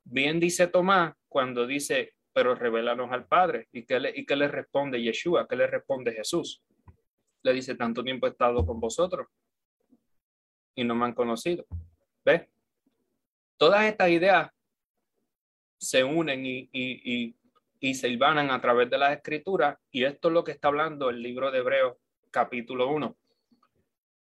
[0.02, 3.66] Bien dice Tomás cuando dice, pero revelanos al Padre.
[3.72, 5.48] ¿Y qué le, y qué le responde Yeshua?
[5.48, 6.62] ¿Qué le responde Jesús?
[7.42, 9.26] Le dice, tanto tiempo he estado con vosotros
[10.76, 11.66] y no me han conocido.
[12.24, 12.46] ¿Ves?
[13.56, 14.52] Todas estas ideas
[15.78, 17.34] se unen y, y,
[17.80, 21.10] y, se hilvanan a través de las escrituras y esto es lo que está hablando
[21.10, 21.96] el libro de Hebreos
[22.30, 23.16] capítulo 1.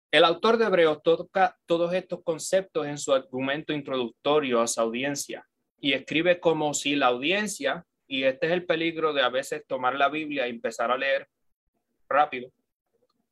[0.09, 5.47] El autor de Hebreos toca todos estos conceptos en su argumento introductorio a su audiencia
[5.79, 9.95] y escribe como si la audiencia, y este es el peligro de a veces tomar
[9.95, 11.29] la Biblia y empezar a leer
[12.09, 12.51] rápido,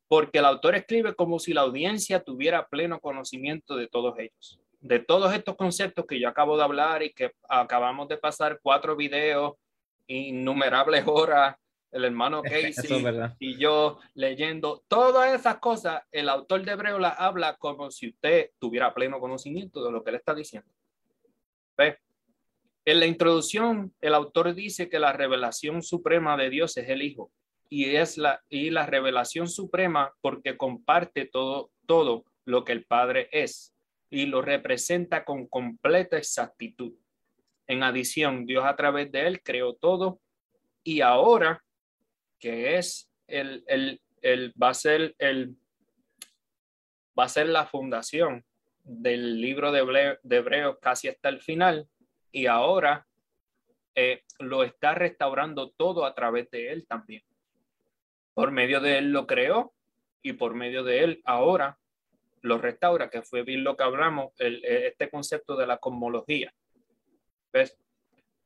[0.08, 4.98] porque el autor escribe como si la audiencia tuviera pleno conocimiento de todos ellos, de
[4.98, 9.52] todos estos conceptos que yo acabo de hablar y que acabamos de pasar cuatro videos,
[10.06, 11.56] innumerables horas,
[11.92, 13.04] el hermano Casey
[13.38, 18.52] y yo leyendo todas esas cosas, el autor de Hebreo la habla como si usted
[18.58, 20.70] tuviera pleno conocimiento de lo que él está diciendo.
[21.76, 21.98] ¿Ve?
[22.90, 27.30] En la introducción, el autor dice que la revelación suprema de Dios es el Hijo
[27.68, 33.28] y es la, y la revelación suprema porque comparte todo, todo lo que el Padre
[33.30, 33.76] es
[34.10, 36.92] y lo representa con completa exactitud.
[37.68, 40.18] En adición, Dios a través de él creó todo
[40.82, 41.62] y ahora
[42.40, 45.54] que es el, el, el va a ser el
[47.16, 48.44] va a ser la fundación
[48.82, 51.86] del libro de, de Hebreos casi hasta el final
[52.32, 53.06] y ahora
[53.94, 57.22] eh, lo está restaurando todo a través de él también.
[58.34, 59.72] Por medio de él lo creó
[60.22, 61.78] y por medio de él ahora
[62.42, 66.54] lo restaura, que fue bien lo que hablamos, eh, este concepto de la cosmología.
[67.52, 67.76] ¿Ves?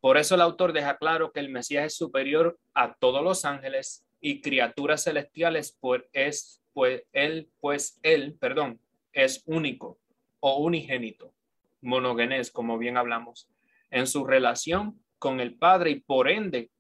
[0.01, 4.05] Por eso el autor deja claro que el Mesías es superior a todos los ángeles
[4.21, 8.81] y criaturas celestiales, pues es, pues él, pues él, perdón,
[9.13, 9.99] es único
[10.41, 11.33] o unigénito,
[11.81, 13.49] monogenes, como bien hablamos,
[13.91, 16.71] en su relación con el Padre y por ende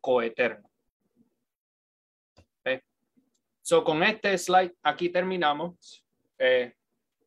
[0.00, 0.72] coeterno.
[3.64, 6.04] So, con este slide aquí terminamos
[6.36, 6.74] eh,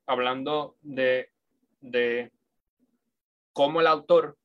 [0.06, 1.30] hablando de,
[1.80, 2.30] de
[3.54, 4.38] cómo el autor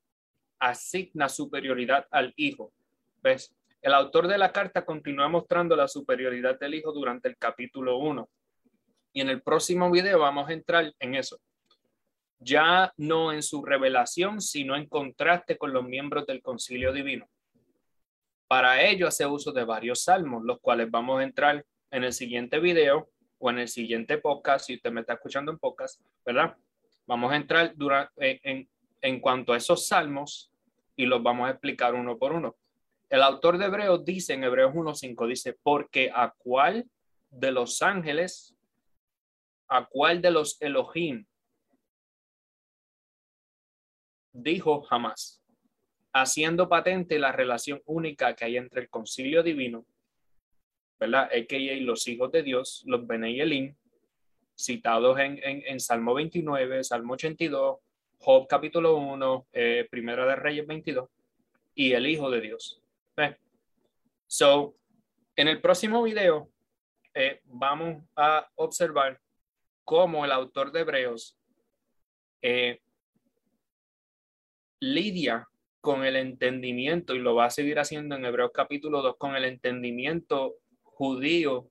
[0.60, 2.72] asigna superioridad al hijo.
[3.20, 3.52] ¿Ves?
[3.82, 8.28] El autor de la carta continúa mostrando la superioridad del hijo durante el capítulo 1.
[9.12, 11.40] Y en el próximo video vamos a entrar en eso.
[12.40, 17.28] Ya no en su revelación, sino en contraste con los miembros del concilio divino.
[18.48, 22.58] Para ello hace uso de varios salmos, los cuales vamos a entrar en el siguiente
[22.58, 26.56] video o en el siguiente podcast, si usted me está escuchando en podcast, ¿verdad?
[27.06, 28.68] Vamos a entrar durante, en,
[29.00, 30.50] en cuanto a esos salmos
[30.96, 32.56] y los vamos a explicar uno por uno.
[33.08, 36.88] El autor de Hebreos dice en Hebreos 1.5, dice, porque a cuál
[37.30, 38.54] de los ángeles,
[39.68, 41.24] a cuál de los Elohim,
[44.32, 45.42] dijo jamás,
[46.12, 49.84] haciendo patente la relación única que hay entre el concilio divino
[51.00, 51.30] ¿verdad?
[51.32, 51.80] A.K.A.
[51.80, 53.74] los hijos de Dios, los Beneyelim,
[54.54, 57.78] citados en, en, Salmo 29, Salmo 82,
[58.18, 61.08] Job capítulo 1, eh, Primera de Reyes 22,
[61.74, 62.82] y el Hijo de Dios.
[64.26, 64.76] So,
[65.34, 66.50] en el próximo video
[67.14, 69.18] eh, vamos a observar
[69.84, 71.36] cómo el autor de Hebreos
[72.42, 72.80] eh,
[74.80, 75.46] lidia
[75.80, 79.44] con el entendimiento, y lo va a seguir haciendo en Hebreos capítulo 2, con el
[79.44, 81.70] entendimiento judío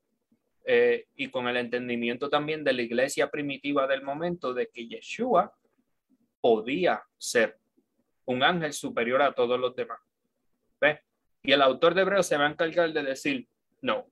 [0.66, 5.53] eh, y con el entendimiento también de la iglesia primitiva del momento de que Yeshua
[6.41, 7.57] podía ser
[8.26, 9.99] un ángel superior a todos los demás.
[10.80, 10.99] ¿Ves?
[11.43, 13.47] Y el autor de Hebreos se va a encargar de decir,
[13.82, 14.07] no,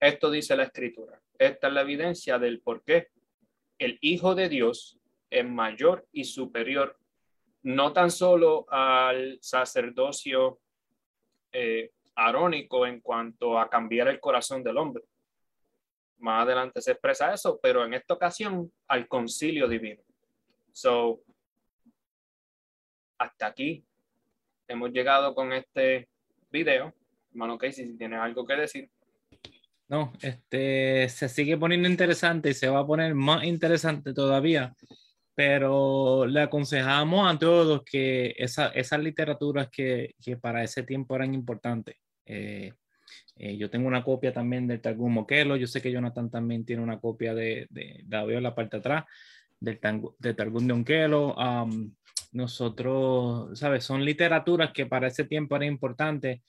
[0.00, 1.20] esto dice la escritura.
[1.38, 3.08] Esta es la evidencia del por qué
[3.78, 4.98] el Hijo de Dios
[5.30, 6.98] es mayor y superior,
[7.68, 10.58] no tan solo al sacerdocio
[11.52, 15.04] eh, arónico en cuanto a cambiar el corazón del hombre.
[16.16, 20.00] Más adelante se expresa eso, pero en esta ocasión al concilio divino.
[20.72, 21.20] So,
[23.18, 23.84] hasta aquí
[24.66, 26.08] hemos llegado con este
[26.50, 26.94] video.
[27.32, 28.90] Hermano Casey, si tienes algo que decir.
[29.88, 34.74] No, este se sigue poniendo interesante y se va a poner más interesante todavía,
[35.38, 41.32] pero le aconsejamos a todos que esa, esas literaturas que, que, para ese tiempo eran
[41.32, 41.94] importantes.
[42.26, 42.72] Eh,
[43.36, 46.82] eh, yo tengo una copia también del Targum Moquelo, yo sé que Jonathan también tiene
[46.82, 49.04] una copia de, de, en la parte de atrás,
[49.60, 49.78] del,
[50.18, 51.36] del Targum de Onquelo.
[51.36, 51.94] Um,
[52.32, 53.84] nosotros, ¿sabes?
[53.84, 56.40] Son literaturas que para ese tiempo eran importantes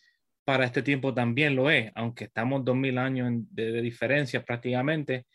[0.44, 5.28] para este tiempo también lo es, aunque estamos 2000 años de, de diferencia prácticamente,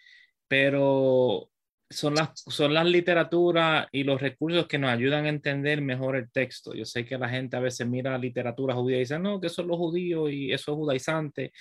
[0.48, 1.52] pero
[1.94, 6.30] son las, son las literaturas y los recursos que nos ayudan a entender mejor el
[6.30, 6.74] texto.
[6.74, 9.48] Yo sé que la gente a veces mira la literatura judía y dice, no, que
[9.48, 11.52] son los judíos y eso es judaizante.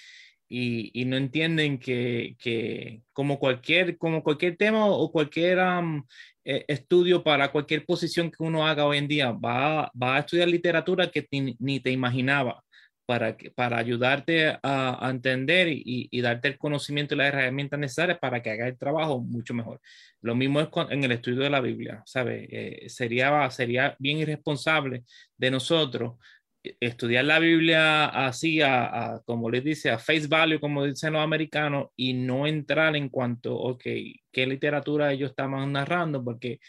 [0.50, 6.04] Y, y no entienden que, que, como, cualquier, como cualquier tema o cualquier um,
[6.46, 10.48] eh, estudio para cualquier posición que uno haga hoy en día, va, va a estudiar
[10.50, 12.64] literatura que ni te imaginaba
[13.06, 18.52] para, para ayudarte a, entender y, darte el conocimiento y las herramientas necesarias para que
[18.52, 19.82] haga el trabajo mucho mejor.
[20.22, 22.48] Lo mismo es en el estudio de la Biblia, ¿sabes?
[22.52, 25.04] Eh, sería, sería bien irresponsable
[25.38, 26.14] de nosotros
[26.80, 31.88] estudiar la Biblia así, a, como les dice, a face value, como dicen los americanos,
[31.96, 33.84] y no entrar en cuanto, ok,
[34.32, 36.60] qué literatura ellos estaban narrando, porque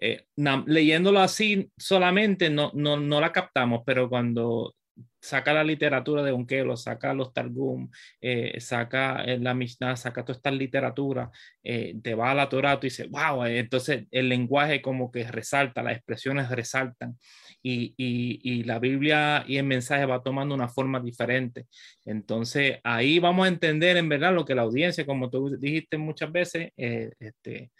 [0.00, 0.26] eh,
[0.66, 4.74] leyéndolo así solamente no, no, no la captamos, pero cuando
[5.20, 7.90] saca la literatura de Onquelo, saca los Targum,
[8.20, 11.30] eh, saca eh, la Mishnah, saca toda esta literatura,
[11.62, 15.82] eh, te va a la Torah, y dices, wow, entonces el lenguaje como que resalta,
[15.82, 17.18] las expresiones resaltan
[17.62, 21.66] y, y, y, la Biblia y el mensaje va tomando una forma diferente.
[22.04, 26.30] Entonces ahí vamos a entender en verdad lo que la audiencia, como tú dijiste muchas
[26.30, 27.70] veces, este,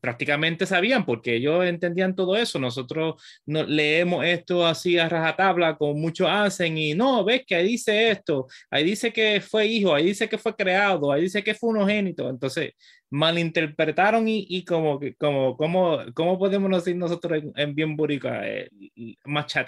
[0.00, 2.58] prácticamente sabían porque ellos entendían todo eso.
[2.58, 7.68] Nosotros no, leemos esto así a rajatabla, como muchos hacen, y no, ves que ahí
[7.68, 11.54] dice esto, ahí dice que fue hijo, ahí dice que fue creado, ahí dice que
[11.54, 12.28] fue unogénito.
[12.28, 12.72] Entonces,
[13.10, 18.42] malinterpretaron y, y como, como, como, ¿cómo podemos decir nosotros en, bien burica?
[18.48, 18.68] Eh,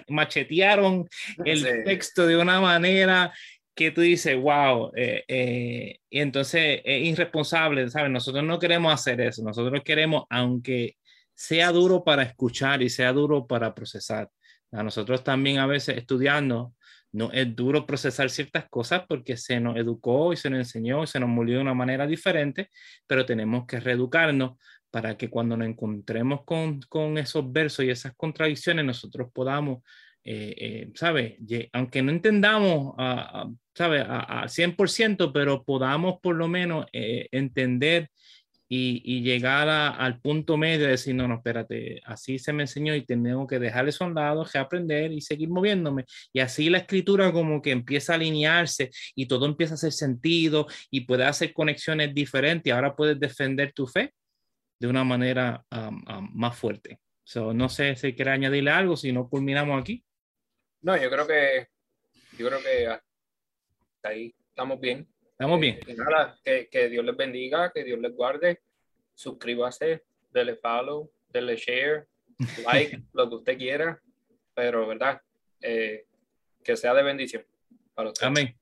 [0.08, 1.06] machetearon
[1.44, 3.32] el texto de una manera
[3.76, 8.10] que tú dices, wow, eh, eh, y entonces es irresponsable, ¿sabes?
[8.10, 10.96] Nosotros no queremos hacer eso, nosotros queremos, aunque
[11.34, 14.30] sea duro para escuchar y sea duro para procesar.
[14.72, 16.74] A nosotros también a veces estudiando,
[17.12, 21.06] no es duro procesar ciertas cosas porque se nos educó y se nos enseñó y
[21.06, 22.70] se nos molió de una manera diferente,
[23.06, 24.58] pero tenemos que reeducarnos
[24.90, 29.82] para que cuando nos encontremos con, con esos versos y esas contradicciones, nosotros podamos
[30.28, 31.38] eh, eh, ¿sabe?
[31.72, 34.00] Aunque no entendamos, a, ¿sabe?
[34.00, 38.10] A, 100%, pero podamos por lo menos eh, entender
[38.68, 43.06] y, llegar al punto medio de decir, no, no, espérate, así se me enseñó y
[43.06, 46.04] tengo que dejar eso a un lado, aprender y seguir moviéndome.
[46.32, 50.66] Y así la escritura como que empieza a alinearse y todo empieza a hacer sentido
[50.90, 54.12] y puede hacer conexiones diferentes y ahora puedes defender tu fe
[54.80, 55.64] de una manera
[56.32, 56.98] más fuerte.
[57.54, 60.02] no sé si quiere añadirle algo, si no culminamos aquí.
[60.82, 61.68] No, yo creo que,
[62.38, 62.98] yo creo que
[64.02, 65.06] ahí estamos bien.
[65.32, 65.78] Estamos bien.
[65.86, 68.60] Eh, nada, que, que, Dios les bendiga, que Dios les guarde.
[69.14, 72.06] Suscríbase, dele follow, dele share,
[72.64, 74.00] like, lo que usted quiera.
[74.54, 75.20] Pero, ¿verdad?
[75.60, 76.06] Eh,
[76.62, 77.44] que sea de bendición
[77.94, 78.26] para usted.
[78.26, 78.56] Amén.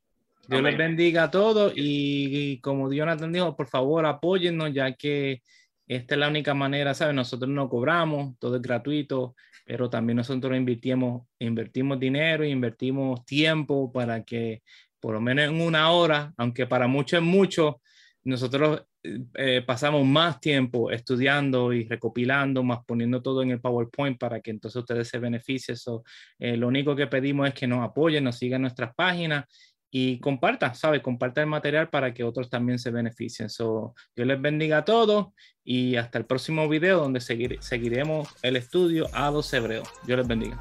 [0.47, 5.43] Dios les bendiga a todos y, y, como Jonathan dijo, por favor apóyennos ya que
[5.87, 7.15] esta es la única manera, ¿sabes?
[7.15, 14.23] Nosotros no cobramos, todo es gratuito pero también nosotros invertimos, invertimos dinero, invertimos tiempo para
[14.23, 14.63] que
[15.01, 17.81] por lo menos en una hora, aunque para muchos es mucho,
[18.23, 24.41] nosotros eh, pasamos más tiempo estudiando y recopilando, más poniendo todo en el PowerPoint para
[24.41, 25.77] que entonces ustedes se beneficien.
[25.77, 26.05] So,
[26.39, 29.45] eh, lo único que pedimos es que nos apoyen, nos sigan nuestras páginas
[29.97, 31.01] y comparta, ¿sabe?
[31.01, 33.49] Comparta el material para que otros también se beneficien.
[33.49, 35.29] So, Dios les bendiga a todos
[35.63, 39.89] y hasta el próximo video donde seguiremos el estudio a los hebreos.
[40.05, 40.61] Dios les bendiga.